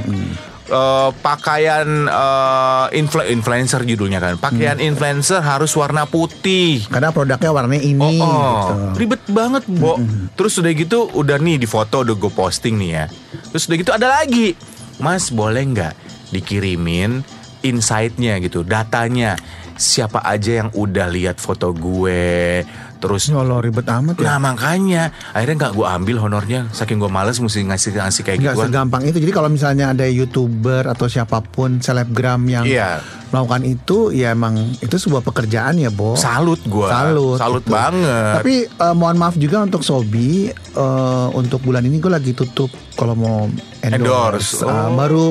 Eh, 0.64 1.10
pakaian 1.20 1.84
eh, 2.08 2.86
influ- 2.96 3.28
influencer 3.28 3.84
judulnya 3.84 4.16
kan. 4.16 4.40
Pakaian 4.40 4.80
Hmm. 4.80 4.88
influencer 4.88 5.44
harus 5.44 5.68
warna 5.76 6.08
putih. 6.08 6.80
Karena 6.88 7.12
produknya 7.12 7.52
warnanya 7.52 7.84
ini 7.84 8.00
Oh, 8.16 8.24
oh. 8.24 8.64
gitu. 8.64 8.72
ribet 8.96 9.20
banget, 9.28 9.68
Bo. 9.68 10.00
Terus 10.32 10.56
udah 10.56 10.72
gitu, 10.72 11.12
udah 11.12 11.36
nih 11.36 11.60
di 11.60 11.68
foto 11.68 12.00
udah 12.00 12.16
gue 12.16 12.32
posting 12.32 12.80
nih 12.80 12.90
ya. 12.90 13.04
Terus 13.52 13.68
udah 13.68 13.76
gitu 13.76 13.92
ada 13.92 14.08
lagi, 14.08 14.56
Mas 14.96 15.28
boleh 15.28 15.68
nggak 15.68 15.94
dikirimin 16.32 17.20
insight-nya 17.60 18.40
gitu, 18.40 18.64
datanya 18.64 19.36
siapa 19.74 20.20
aja 20.20 20.64
yang 20.64 20.70
udah 20.72 21.08
lihat 21.08 21.36
foto 21.36 21.72
gue, 21.72 22.64
terus 23.04 23.28
Allah 23.28 23.60
ribet 23.60 23.84
amat 23.84 24.16
ya. 24.16 24.24
Nah 24.26 24.38
makanya 24.42 25.02
akhirnya 25.30 25.56
nggak 25.60 25.72
gue 25.74 25.86
ambil 25.86 26.16
honornya 26.18 26.60
saking 26.70 26.96
gue 26.96 27.06
males 27.06 27.36
mesti 27.36 27.60
ngasih 27.62 27.90
ngasih 27.94 28.22
kayak 28.22 28.38
gitu 28.40 28.64
segampang 28.64 29.04
itu. 29.04 29.20
Jadi 29.20 29.28
kalau 29.30 29.46
misalnya 29.46 29.92
ada 29.92 30.08
youtuber 30.08 30.88
atau 30.88 31.04
siapa 31.04 31.38
pun 31.38 31.78
selebgram 31.78 32.40
yang 32.42 32.64
Iya. 32.64 33.04
melakukan 33.28 33.66
itu, 33.66 33.98
ya 34.08 34.30
emang 34.30 34.54
itu 34.78 34.94
sebuah 34.94 35.20
pekerjaan 35.20 35.74
ya, 35.76 35.90
Bo. 35.90 36.14
salut 36.14 36.62
gue 36.62 36.86
Salut, 36.86 37.34
salut 37.34 37.60
gitu. 37.60 37.74
banget 37.74 38.34
Tapi 38.38 38.54
eh, 38.64 38.94
mohon 38.94 39.16
maaf 39.16 39.34
juga 39.34 39.58
untuk 39.60 39.82
Sobi 39.82 40.48
eh, 40.48 41.28
untuk 41.34 41.58
bulan 41.60 41.82
ini 41.82 41.98
gue 41.98 42.08
lagi 42.08 42.30
tutup 42.30 42.70
kalau 42.94 43.12
mau 43.12 43.50
endorse. 43.82 44.54
Endorse. 44.54 44.62
Eh, 44.62 44.70
Oh. 44.70 44.94
baru 44.94 45.26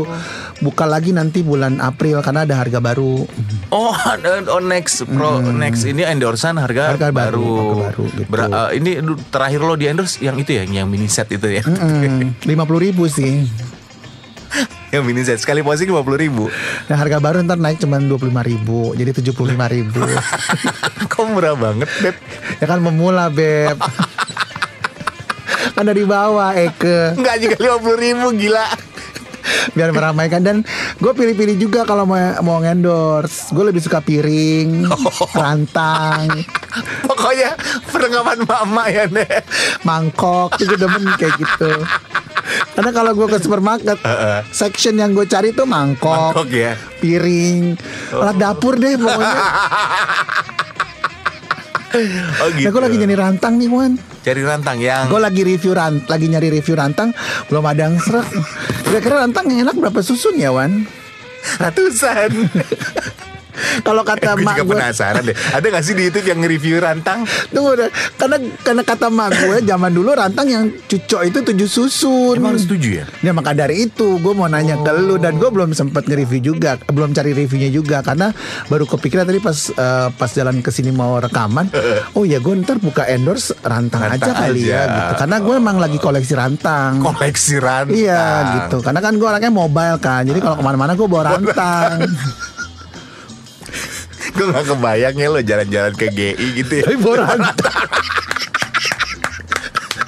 buka 0.63 0.88
lagi 0.88 1.12
nanti 1.12 1.43
bulan 1.43 1.84
April 1.84 2.23
karena 2.23 2.47
ada 2.47 2.56
harga 2.56 2.80
baru. 2.80 3.28
Oh, 3.67 3.91
oh 4.47 4.62
next 4.63 5.04
pro 5.04 5.43
next 5.43 5.84
ini 5.84 6.08
endorsean 6.08 6.56
harga, 6.56 6.95
Harga 6.95 7.12
baru, 7.12 7.43
baru. 7.43 7.47
harga 7.52 7.76
baru, 7.91 8.04
gitu. 8.15 8.30
Ber- 8.32 8.47
eh, 8.47 8.69
ini 8.80 8.91
terakhir 9.28 9.60
lo 9.60 9.76
di 9.76 9.91
endorse 9.91 10.23
yang 10.23 10.39
itu 10.39 10.56
ya, 10.56 10.63
yang 10.63 10.88
mini 10.88 11.12
set 11.12 11.28
itu 11.30 11.43
ya. 11.52 11.62
Lima 12.47 12.63
puluh 12.63 12.88
ribu 12.88 13.12
sih. 13.12 13.43
yang 14.93 15.04
mini 15.04 15.26
set 15.26 15.41
sekali 15.41 15.60
posting 15.60 15.89
lima 15.89 16.06
puluh 16.06 16.21
ribu. 16.21 16.47
Nah 16.88 16.95
harga 16.95 17.17
baru 17.19 17.41
ntar 17.43 17.60
naik 17.60 17.82
cuma 17.82 17.99
dua 17.99 18.15
puluh 18.15 18.32
lima 18.32 18.45
ribu, 18.45 18.93
jadi 18.95 19.12
tujuh 19.19 19.34
puluh 19.36 19.58
lima 19.58 19.67
ribu. 19.67 19.99
Kok 21.12 21.26
murah 21.34 21.58
banget, 21.58 21.89
Beb? 21.99 22.15
ya 22.62 22.65
kan 22.69 22.80
memula 22.80 23.28
beb. 23.28 23.76
kan 25.73 25.89
dari 25.89 26.06
bawah 26.06 26.54
Eke 26.54 27.17
Enggak 27.17 27.36
juga 27.41 27.56
lima 27.58 27.78
puluh 27.82 27.97
ribu, 27.97 28.28
gila. 28.38 28.92
Biar 29.71 29.89
meramaikan 29.89 30.39
dan 30.39 30.58
gue 30.97 31.12
pilih-pilih 31.12 31.56
juga 31.58 31.84
kalau 31.84 32.03
mau 32.03 32.15
mau 32.41 32.60
endorse 32.60 33.49
gue 33.49 33.63
lebih 33.63 33.79
suka 33.79 33.99
piring 33.99 34.88
rantang 35.36 36.27
Pokoknya 37.03 37.53
perlengkapan 37.88 38.39
mama 38.43 38.84
ya, 38.88 39.06
Nek. 39.06 39.45
mangkok 39.82 40.58
itu 40.58 40.73
demen 40.73 41.06
kayak 41.13 41.38
gitu 41.38 41.69
Karena 42.73 42.89
kalau 42.89 43.13
gue 43.13 43.27
ke 43.27 43.38
supermarket, 43.38 43.97
section 44.49 44.97
yang 44.97 45.13
gue 45.13 45.23
cari 45.23 45.53
tuh 45.53 45.63
mangkok, 45.63 46.34
Mangkok 46.34 46.49
ya. 46.49 46.73
piring, 46.97 47.77
alat 48.12 48.36
dapur 48.36 48.73
deh 48.75 48.97
pokoknya. 48.97 49.41
Oh 52.41 52.49
Nah, 52.49 52.58
gitu. 52.58 52.67
gue 52.67 52.82
lagi 52.82 52.97
nyari 52.97 53.15
rantang 53.15 53.53
nih, 53.56 53.69
Wan. 53.69 53.93
Cari 54.24 54.40
rantang 54.40 54.80
yang 54.80 55.12
Gue 55.12 55.20
lagi 55.20 55.44
review 55.44 55.76
rant, 55.76 56.08
lagi 56.08 56.32
nyari 56.32 56.48
review 56.48 56.80
rantang, 56.80 57.12
belum 57.52 57.64
ada 57.68 57.92
yang 57.92 58.00
serak. 58.00 58.24
Kira-kira 58.88 59.20
rantang 59.20 59.52
yang 59.52 59.68
enak 59.68 59.76
berapa 59.76 60.00
susun 60.00 60.40
ya, 60.40 60.56
Wan? 60.56 60.88
ratusan. 61.60 62.32
Kalau 63.82 64.06
kata 64.06 64.38
gue 64.38 64.46
mak 64.46 64.56
juga 64.56 64.64
gue, 64.64 64.76
penasaran 64.78 65.22
deh. 65.24 65.36
Ada 65.52 65.66
gak 65.68 65.84
sih 65.84 65.94
di 65.94 66.04
YouTube 66.06 66.28
yang 66.28 66.40
nge-review 66.40 66.76
rantang? 66.78 67.26
tunggu 67.50 67.74
deh, 67.76 67.90
karena 68.16 68.38
karena 68.62 68.84
kata 68.84 69.08
mak 69.08 69.34
gue 69.34 69.58
zaman 69.64 69.90
dulu 69.90 70.10
rantang 70.14 70.48
yang 70.48 70.64
cucok 70.86 71.22
itu 71.26 71.40
tujuh 71.42 71.68
susun. 71.68 72.36
Emang 72.38 72.56
setuju 72.56 73.02
ya? 73.02 73.06
Ya 73.22 73.32
maka 73.32 73.52
dari 73.52 73.86
itu 73.86 74.18
gue 74.18 74.34
mau 74.34 74.46
nanya 74.46 74.78
ke 74.78 74.92
lu 74.94 75.18
dan 75.18 75.38
gue 75.38 75.50
belum 75.50 75.74
sempat 75.74 76.06
nge-review 76.06 76.54
juga, 76.54 76.78
belum 76.86 77.12
cari 77.12 77.34
reviewnya 77.34 77.70
juga 77.70 78.02
karena 78.02 78.30
baru 78.68 78.86
kepikiran 78.86 79.24
tadi 79.24 79.40
pas 79.40 79.58
eh, 79.70 80.08
pas 80.12 80.30
jalan 80.30 80.60
ke 80.60 80.70
sini 80.70 80.92
mau 80.92 81.18
rekaman. 81.18 81.70
Oh 82.14 82.26
ya 82.26 82.38
gue 82.38 82.54
ntar 82.62 82.78
buka 82.78 83.08
endorse 83.08 83.56
rantang, 83.62 84.04
Rantang 84.04 84.34
aja 84.36 84.46
kali 84.46 84.62
aja. 84.66 84.70
ya 84.70 84.82
gitu. 84.86 85.14
Karena 85.24 85.38
gue 85.40 85.56
emang 85.56 85.78
lagi 85.78 85.98
koleksi 85.98 86.34
rantang. 86.36 86.92
Koleksi 87.00 87.56
rantang. 87.58 87.96
Iya 87.96 88.24
gitu. 88.60 88.78
Karena 88.82 89.00
kan 89.00 89.14
gue 89.16 89.26
orangnya 89.26 89.50
mobile 89.50 89.98
kan. 89.98 90.22
Jadi 90.22 90.38
kalau 90.38 90.56
ke 90.58 90.64
mana-mana 90.64 90.94
gue 90.94 91.08
bawa 91.08 91.24
rantang. 91.34 92.04
Gue 94.34 94.50
gak 94.50 94.65
kebayang 94.65 95.15
ya 95.15 95.28
lo 95.30 95.39
jalan-jalan 95.41 95.93
ke 95.93 96.10
GI 96.10 96.48
gitu 96.65 96.74
ya. 96.82 96.86
Tapi. 96.89 96.98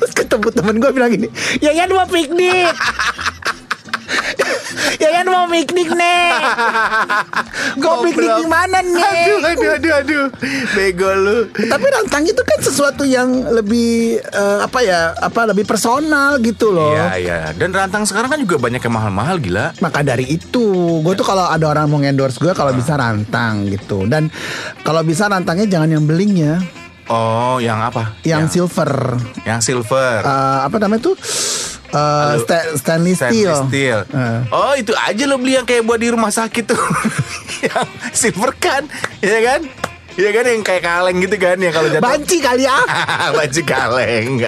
Terus 0.01 0.13
ketemu 0.19 0.47
temen 0.49 0.75
gue 0.81 0.91
bilang 0.91 1.11
gini, 1.13 1.27
Yayan 1.61 1.93
mau 1.93 2.09
piknik. 2.09 2.73
Yayan 5.01 5.27
mau 5.29 5.45
piknik 5.49 5.89
nih. 5.93 6.29
Piknik 7.75 8.31
di 8.41 8.47
mana 8.47 8.77
nih? 8.79 9.03
Aduh, 9.03 9.39
aduh, 9.43 9.69
aduh, 9.75 9.93
aduh. 9.99 10.25
Bego 10.73 11.11
lu. 11.13 11.37
Tapi 11.51 11.85
rantang 11.91 12.23
itu 12.23 12.41
kan 12.41 12.59
sesuatu 12.59 13.03
yang 13.03 13.29
lebih 13.51 14.19
eh, 14.19 14.59
apa 14.61 14.79
ya? 14.81 15.13
Apa 15.17 15.49
lebih 15.49 15.63
personal 15.63 16.39
gitu 16.39 16.71
loh. 16.71 16.91
Iya, 16.91 17.07
iya. 17.17 17.37
Dan 17.53 17.75
rantang 17.75 18.07
sekarang 18.07 18.31
kan 18.31 18.39
juga 18.41 18.57
banyak 18.57 18.79
yang 18.79 18.95
mahal-mahal 18.95 19.35
gila. 19.37 19.75
Maka 19.79 20.01
dari 20.01 20.25
itu, 20.27 20.65
gue 21.01 21.13
tuh 21.13 21.25
kalau 21.25 21.45
ada 21.45 21.65
orang 21.67 21.87
mau 21.87 21.99
endorse 21.99 22.39
gue 22.39 22.51
kalau 22.51 22.71
bisa 22.71 22.95
rantang 22.95 23.67
gitu. 23.67 24.07
Dan 24.07 24.31
kalau 24.81 25.03
bisa 25.03 25.27
rantangnya 25.27 25.67
jangan 25.67 25.89
yang 25.91 26.03
belingnya, 26.05 26.63
Oh, 27.05 27.61
yang 27.61 27.85
apa? 27.85 28.17
yang 28.25 28.49
silver. 28.49 29.21
yang 29.45 29.61
silver. 29.61 30.25
Eh, 30.25 30.59
apa 30.65 30.73
namanya 30.81 31.13
tuh? 31.13 31.15
Eh, 31.87 31.95
Aduh, 31.95 32.41
sta- 32.41 32.69
stainless 32.75 33.19
steel. 33.19 33.31
Stainless 33.31 33.61
steel. 33.67 33.99
Eh. 34.07 34.39
Oh 34.49 34.73
itu 34.73 34.91
aja 34.91 35.23
lo 35.23 35.35
beli 35.35 35.53
yang 35.53 35.63
kayak 35.63 35.81
buat 35.81 35.97
di 35.97 36.07
rumah 36.07 36.29
sakit 36.29 36.63
tuh 36.65 36.79
Yang 37.65 37.87
silver 38.11 38.51
kan 38.53 38.83
Iya 39.19 39.39
kan 39.43 39.61
Iya 40.15 40.29
kan 40.31 40.43
yang 40.45 40.61
kayak 40.61 40.83
kaleng 40.83 41.17
gitu 41.19 41.35
kan 41.35 41.57
ya 41.57 41.69
kalau 41.69 41.87
jatuh 41.87 42.03
Banci 42.03 42.37
kali 42.39 42.63
ya. 42.69 42.77
Baju 43.31 43.61
kaleng 43.63 44.29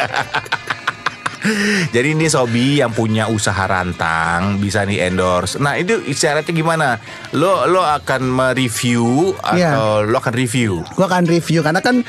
Jadi 1.95 2.07
ini 2.13 2.27
Sobi 2.27 2.79
yang 2.79 2.91
punya 2.91 3.27
usaha 3.27 3.63
rantang 3.63 4.57
bisa 4.57 4.83
nih 4.83 5.07
endorse. 5.07 5.57
Nah 5.57 5.75
itu 5.75 5.99
isyaratnya 6.01 6.51
gimana? 6.51 6.99
Lo 7.33 7.65
lo 7.65 7.81
akan 7.81 8.21
mereview 8.23 9.31
atau 9.37 10.03
lo 10.03 10.17
akan 10.17 10.33
review? 10.33 10.83
Gue 10.93 11.05
akan 11.05 11.25
review 11.25 11.59
karena 11.61 11.79
kan 11.79 12.01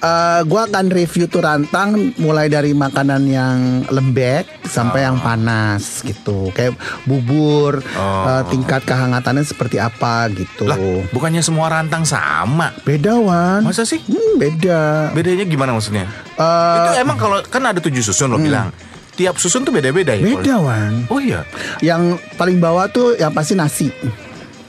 eh 0.00 0.40
gue 0.42 0.60
akan 0.60 0.86
review 0.90 1.24
tuh 1.26 1.40
rantang 1.40 2.14
mulai 2.16 2.46
dari 2.46 2.72
makanan 2.72 3.22
yang 3.26 3.56
lembek 3.88 4.46
sampai 4.64 5.02
yang 5.02 5.18
panas 5.18 6.00
gitu, 6.00 6.50
kayak 6.50 6.78
bubur, 7.04 7.82
Oh. 7.98 8.24
eh, 8.30 8.42
tingkat 8.48 8.86
kehangatannya 8.86 9.42
seperti 9.42 9.76
apa 9.76 10.30
gitu. 10.30 10.64
Lah 10.64 10.78
bukannya 11.10 11.42
semua 11.42 11.68
rantang 11.68 12.06
sama? 12.06 12.70
Beda 12.82 13.18
wan. 13.18 13.66
Masa 13.66 13.82
sih? 13.82 13.98
Hmm, 14.00 14.38
beda. 14.38 15.10
Bedanya 15.12 15.44
gimana 15.44 15.74
maksudnya? 15.74 16.06
Eh, 16.40 16.76
itu 16.80 16.90
emang 16.96 17.20
kalau 17.20 17.44
kan 17.44 17.60
ada 17.60 17.78
tujuh 17.78 18.00
susun 18.00 18.32
lo 18.32 18.40
bilang. 18.40 18.72
Tiap 19.12 19.36
susun 19.36 19.60
tuh 19.60 19.72
beda-beda 19.74 20.16
ya? 20.16 20.24
beda 20.24 20.54
wan. 20.56 21.04
Oh 21.12 21.20
iya. 21.20 21.44
Yang 21.84 22.16
paling 22.40 22.56
bawah 22.56 22.88
tuh 22.88 23.20
yang 23.20 23.28
pasti 23.30 23.52
nasi. 23.52 23.92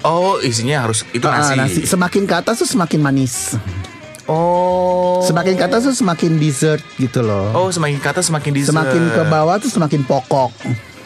Oh 0.03 0.41
isinya 0.43 0.83
harus 0.83 1.07
itu 1.15 1.23
Ah, 1.23 1.55
nasi. 1.55 1.87
Semakin 1.87 2.27
ke 2.27 2.35
atas 2.35 2.59
tuh 2.59 2.67
semakin 2.67 2.99
manis. 2.99 3.55
Oh. 4.27 5.23
Semakin 5.23 5.55
ke 5.55 5.63
atas 5.63 5.87
tuh 5.87 5.95
semakin 5.95 6.35
dessert 6.35 6.83
gitu 6.99 7.23
loh. 7.23 7.55
Oh 7.55 7.71
semakin 7.71 8.03
ke 8.03 8.07
atas 8.11 8.27
semakin 8.27 8.51
dessert. 8.51 8.75
Semakin 8.75 9.03
ke 9.07 9.21
bawah 9.31 9.55
tuh 9.55 9.71
semakin 9.71 10.03
pokok. 10.03 10.51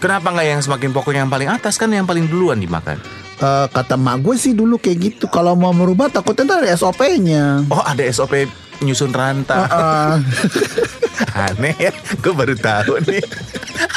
Kenapa 0.01 0.33
nggak 0.33 0.47
yang 0.47 0.61
semakin 0.65 0.89
pokok 0.89 1.13
yang 1.13 1.29
paling 1.29 1.47
atas 1.47 1.77
kan 1.77 1.93
yang 1.93 2.09
paling 2.09 2.25
duluan 2.25 2.57
dimakan? 2.57 2.97
Eh, 3.35 3.67
kata 3.67 3.99
mak 3.99 4.23
gue 4.23 4.35
sih 4.39 4.55
dulu 4.55 4.79
kayak 4.79 4.97
gitu. 4.97 5.25
Kalau 5.27 5.53
mau 5.53 5.75
merubah 5.75 6.07
takutnya 6.07 6.47
ntar 6.47 6.63
ada 6.63 6.71
SOP-nya. 6.71 7.67
Oh 7.67 7.83
ada 7.83 7.99
SOP 8.07 8.47
nyusun 8.83 9.11
rantang. 9.15 9.67
Ah, 9.71 10.19
Aneh 11.47 11.75
ya, 11.79 11.91
gue 11.95 12.33
baru 12.35 12.55
tahu 12.59 12.99
nih 13.07 13.23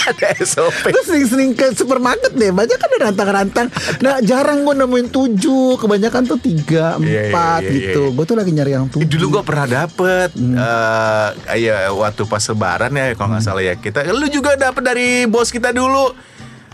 ada 0.09 0.29
SOP. 0.43 0.91
Gue 0.91 1.05
sering-sering 1.05 1.53
ke 1.53 1.75
supermarket 1.75 2.33
deh 2.35 2.51
Banyak 2.51 2.79
kan 2.79 2.89
ada 2.89 3.11
rantang-rantang 3.11 3.67
Nah 4.01 4.23
jarang 4.25 4.65
gue 4.65 4.75
nemuin 4.75 5.09
tujuh 5.13 5.77
Kebanyakan 5.79 6.23
tuh 6.25 6.39
tiga, 6.41 6.97
Iya, 6.99 7.05
iya, 7.05 7.23
empat 7.31 7.61
iya, 7.67 7.71
gitu 7.75 8.03
iya. 8.11 8.15
Gue 8.17 8.25
tuh 8.25 8.37
lagi 8.39 8.51
nyari 8.55 8.73
yang 8.75 8.87
Eh, 8.89 8.93
tujuh 8.99 9.07
Dulu 9.19 9.27
gue 9.39 9.43
pernah 9.45 9.67
dapet 9.69 10.31
eh 10.39 11.59
ya 11.59 11.91
waktu 11.93 12.23
pas 12.25 12.43
lebaran 12.49 12.93
ya 12.95 13.07
kalau 13.19 13.35
nggak 13.35 13.45
salah 13.45 13.63
ya 13.65 13.75
kita. 13.77 14.07
Lu 14.15 14.27
juga 14.31 14.55
dapet 14.57 14.83
dari 14.83 15.09
bos 15.29 15.51
kita 15.51 15.75
dulu. 15.75 16.15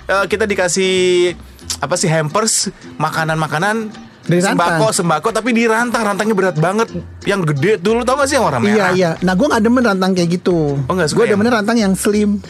Eh, 0.04 0.24
kita 0.28 0.44
dikasih 0.44 1.32
apa 1.80 1.94
sih 1.96 2.08
hampers 2.12 2.68
makanan-makanan 3.00 3.90
Sembako 4.24 4.88
sembako 4.88 5.28
tapi 5.30 5.52
di 5.52 5.68
rantang 5.68 6.00
rantangnya 6.02 6.32
berat 6.32 6.56
banget. 6.56 6.88
Yang 7.24 7.52
gede 7.52 7.72
dulu 7.78 8.00
tau 8.02 8.16
gak 8.16 8.28
sih 8.28 8.40
yang 8.40 8.44
warna 8.48 8.58
Iya 8.58 8.64
merah? 8.64 8.92
iya. 8.92 9.10
Nah 9.20 9.32
gue 9.32 9.46
gak 9.46 9.62
demen 9.62 9.84
rantang 9.84 10.12
kayak 10.12 10.30
gitu. 10.32 10.80
Oh, 10.80 10.94
suka 10.96 11.12
Gue 11.14 11.24
yang- 11.26 11.36
demen 11.36 11.52
rantang 11.52 11.76
yang 11.76 11.92
slim. 11.92 12.40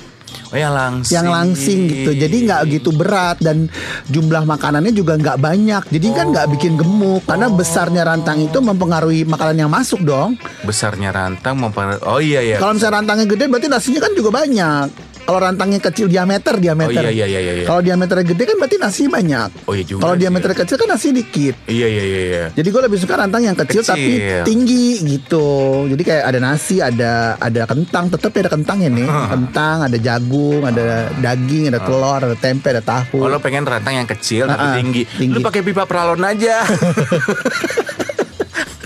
Oh 0.50 0.56
yang 0.56 0.70
langsing. 0.70 1.14
Yang 1.14 1.26
langsing 1.28 1.78
gitu. 1.86 2.10
Jadi 2.14 2.36
gak 2.46 2.60
gitu 2.68 2.90
berat 2.90 3.38
Dan 3.38 3.66
jumlah 4.06 4.42
makanannya 4.44 4.90
juga 4.90 5.18
gak 5.18 5.38
banyak. 5.38 5.82
Jadi 5.90 6.06
kan 6.10 6.30
gak 6.30 6.46
bikin 6.54 6.78
gemuk. 6.78 7.26
Karena 7.26 7.50
besarnya 7.50 8.06
rantang 8.06 8.38
itu 8.38 8.58
mempengaruhi 8.58 9.26
makanan 9.26 9.66
yang 9.66 9.70
masuk 9.70 10.02
dong. 10.02 10.38
Besarnya 10.62 11.10
rantang 11.10 11.58
mempengaruhi 11.58 12.02
oh 12.02 12.22
iya 12.22 12.38
iya. 12.40 12.56
Kalau 12.58 12.74
misalnya 12.74 13.02
rantangnya 13.02 13.26
gede 13.26 13.44
berarti 13.50 13.66
nasinya 13.66 14.00
kan 14.02 14.12
juga 14.14 14.30
banyak 14.30 15.03
kalau 15.24 15.40
rantangnya 15.40 15.80
kecil 15.80 16.06
diameter 16.06 16.54
diameter. 16.54 17.00
Oh, 17.00 17.08
iya, 17.08 17.24
iya, 17.24 17.40
iya, 17.40 17.52
iya. 17.54 17.64
Kalau 17.64 17.80
diameternya 17.80 18.24
gede 18.26 18.44
kan 18.44 18.56
berarti 18.56 18.76
nasi 18.76 19.02
banyak. 19.06 19.48
Oh, 19.64 19.72
iya 19.72 19.82
juga 19.82 20.00
Kalau 20.00 20.14
sih, 20.14 20.20
diameternya 20.20 20.58
kecil 20.58 20.76
kan 20.76 20.88
nasi 20.90 21.08
dikit. 21.10 21.54
iya 21.64 21.86
iya 21.86 22.04
iya 22.04 22.20
iya 22.22 22.44
Jadi 22.52 22.68
gue 22.68 22.82
lebih 22.82 22.98
suka 22.98 23.16
rantang 23.16 23.42
yang 23.42 23.56
kecil, 23.56 23.80
tapi 23.82 24.10
Kecil. 24.14 24.44
tinggi 24.44 24.86
gitu. 25.02 25.48
Jadi 25.86 26.02
kayak 26.02 26.24
ada 26.24 26.38
nasi, 26.38 26.76
ada 26.78 27.12
ada 27.36 27.62
kentang, 27.64 28.08
tetap 28.08 28.30
ada 28.30 28.50
kentang 28.50 28.78
ya 28.78 28.90
nih. 28.90 29.08
Kentang, 29.34 29.78
ada 29.82 29.96
jagung, 29.96 30.62
ada 30.62 30.84
daging, 31.14 31.68
ada 31.68 31.80
telur, 31.80 32.20
ada 32.22 32.36
tempe, 32.36 32.68
ada 32.68 32.80
tahu. 32.80 33.18
Oh 33.18 33.26
lo 33.26 33.38
pengen 33.38 33.64
rantang 33.64 33.96
yang 33.96 34.06
kecil 34.06 34.44
tapi 34.44 34.60
Ah, 34.60 34.70
ah, 34.70 34.76
tinggi. 34.76 35.02
tinggi. 35.08 35.34
Lu 35.34 35.40
pakai 35.40 35.60
pipa 35.60 35.84
peralon 35.84 36.20
aja. 36.20 36.62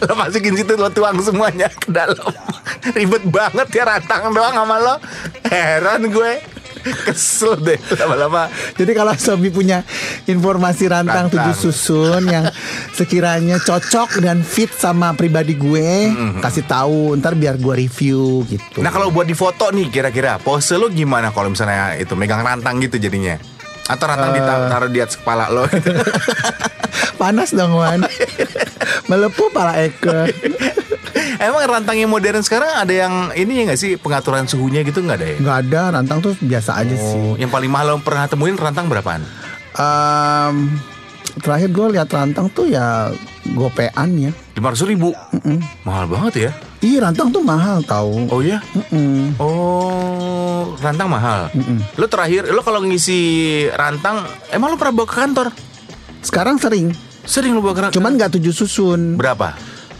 lo 0.00 0.14
masukin 0.14 0.54
situ 0.54 0.72
lo 0.72 0.88
tuang 0.88 1.18
semuanya 1.18 1.66
ke 1.68 1.90
dalam. 1.90 2.30
Ribet 2.94 3.24
banget 3.26 3.68
ya 3.72 3.84
rantang 3.84 4.30
doang 4.30 4.54
sama 4.54 4.76
lo. 4.78 4.94
Heran 5.46 6.08
gue. 6.08 6.32
Kesel 6.78 7.58
deh 7.58 7.76
lama-lama. 7.98 8.46
Jadi 8.72 8.94
kalau 8.94 9.10
Sobi 9.12 9.50
punya 9.50 9.82
informasi 10.24 10.86
rantang, 10.86 11.26
Rantang. 11.26 11.50
tujuh 11.50 11.68
susun 11.68 12.22
yang 12.24 12.46
sekiranya 12.94 13.58
cocok 13.58 14.22
dan 14.22 14.40
fit 14.40 14.70
sama 14.70 15.12
pribadi 15.12 15.58
gue, 15.58 16.14
kasih 16.38 16.64
tahu 16.64 17.18
ntar 17.18 17.34
biar 17.34 17.58
gue 17.58 17.74
review 17.74 18.46
gitu. 18.46 18.78
Nah 18.80 18.94
kalau 18.94 19.10
buat 19.10 19.26
di 19.26 19.34
foto 19.34 19.68
nih 19.68 19.90
kira-kira 19.90 20.38
pose 20.38 20.78
lo 20.78 20.86
gimana 20.88 21.34
kalau 21.34 21.50
misalnya 21.50 21.98
itu 21.98 22.14
megang 22.14 22.46
rantang 22.46 22.78
gitu 22.78 22.96
jadinya? 22.96 23.36
Atau 23.90 24.06
rantang 24.06 24.32
ditaruh 24.32 24.88
di 24.88 25.02
atas 25.02 25.18
kepala 25.18 25.50
lo? 25.50 25.66
Panas 27.20 27.50
dong 27.50 27.74
Wan 27.74 28.06
Melepuh 29.10 29.50
pala 29.50 29.74
Eke 29.82 30.30
Emang 31.38 31.62
rantang 31.70 31.94
yang 31.94 32.10
modern 32.10 32.42
sekarang 32.42 32.82
ada 32.82 32.90
yang 32.90 33.30
ini 33.30 33.62
ya 33.62 33.70
nggak 33.70 33.78
sih 33.78 33.94
pengaturan 33.94 34.50
suhunya 34.50 34.82
gitu 34.82 34.98
nggak 35.06 35.18
ada 35.22 35.26
ya? 35.26 35.36
Nggak 35.38 35.58
ada 35.70 35.80
rantang 35.94 36.18
tuh 36.18 36.34
biasa 36.42 36.82
aja 36.82 36.94
sih 36.98 37.14
Oh, 37.14 37.34
yang 37.38 37.46
paling 37.46 37.70
mahal 37.70 37.94
lo 37.94 38.02
pernah 38.02 38.26
temuin 38.26 38.58
rantang 38.58 38.90
berapaan? 38.90 39.22
Em, 39.78 40.74
Terakhir 41.38 41.70
gue 41.70 41.86
lihat 41.94 42.10
rantang 42.10 42.50
tuh 42.50 42.66
ya 42.66 43.14
gopean 43.54 44.10
ya 44.18 44.30
Lima 44.58 44.74
ribu. 44.74 45.14
Mahal 45.86 46.10
banget 46.10 46.34
ya? 46.34 46.50
Ih 46.82 46.98
rantang 46.98 47.30
tuh 47.30 47.42
mahal 47.46 47.78
tahu 47.86 48.26
Oh 48.34 48.42
ya? 48.42 48.58
Mm-mm. 48.74 49.38
Oh, 49.38 50.74
rantang 50.82 51.06
mahal. 51.06 51.46
Lo 51.94 52.10
terakhir, 52.10 52.50
lo 52.50 52.66
kalau 52.66 52.82
ngisi 52.82 53.18
rantang, 53.70 54.26
emang 54.50 54.74
lo 54.74 54.76
pernah 54.78 54.94
bawa 54.98 55.06
ke 55.06 55.16
kantor? 55.22 55.48
Sekarang 56.18 56.58
sering 56.58 56.90
Sering 57.22 57.54
lo 57.54 57.62
bawa 57.62 57.74
ke 57.74 57.80
kantor? 57.86 57.94
Cuman 57.94 58.18
nggak 58.18 58.34
tujuh 58.34 58.50
susun 58.50 59.14
berapa? 59.14 59.54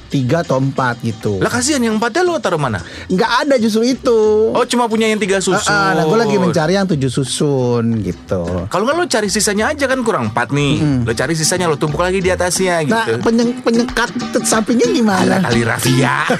Tiga 0.09 0.40
atau 0.40 0.57
empat 0.57 1.01
gitu. 1.01 1.37
Lah 1.38 1.49
kasihan 1.49 1.79
yang 1.79 1.97
empatnya 1.97 2.21
lo 2.23 2.37
taruh 2.37 2.57
mana? 2.57 2.81
Nggak 3.07 3.31
ada 3.44 3.55
justru 3.57 3.87
itu. 3.87 4.16
Oh 4.51 4.64
cuma 4.64 4.85
punya 4.85 5.05
yang 5.05 5.16
tiga 5.16 5.38
susun. 5.38 5.68
Ah, 5.68 5.92
ah, 5.92 5.94
nah, 5.94 6.03
gue 6.05 6.16
lagi 6.18 6.37
mencari 6.37 6.73
yang 6.75 6.85
tujuh 6.85 7.09
susun 7.09 8.01
gitu. 8.01 8.40
Kalau 8.66 8.83
nggak 8.83 8.97
lo 8.97 9.05
cari 9.05 9.29
sisanya 9.29 9.71
aja 9.71 9.85
kan 9.85 10.01
kurang 10.01 10.29
empat 10.29 10.51
nih. 10.51 11.05
Lo 11.05 11.12
cari 11.12 11.33
sisanya 11.33 11.66
lo 11.66 11.77
tumpuk 11.77 12.01
lagi 12.01 12.18
di 12.18 12.29
atasnya 12.29 12.81
Nah, 12.83 13.05
gitu. 13.05 13.21
penyeng- 13.21 13.61
penyekat 13.61 14.09
sampingnya 14.42 14.88
gimana? 14.88 15.38
Kali 15.40 15.61
rafia. 15.62 16.25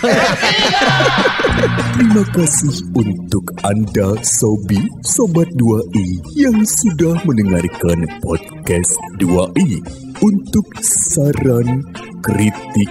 Terima 1.99 2.23
kasih 2.31 2.75
untuk 2.95 3.43
Anda 3.61 4.15
Sobi 4.23 4.79
Sobat 5.03 5.51
2i 5.59 6.07
yang 6.39 6.55
sudah 6.63 7.19
mendengarkan 7.27 8.07
podcast 8.23 8.95
2i. 9.19 9.83
Untuk 10.19 10.67
saran, 10.83 11.83
kritik, 12.23 12.91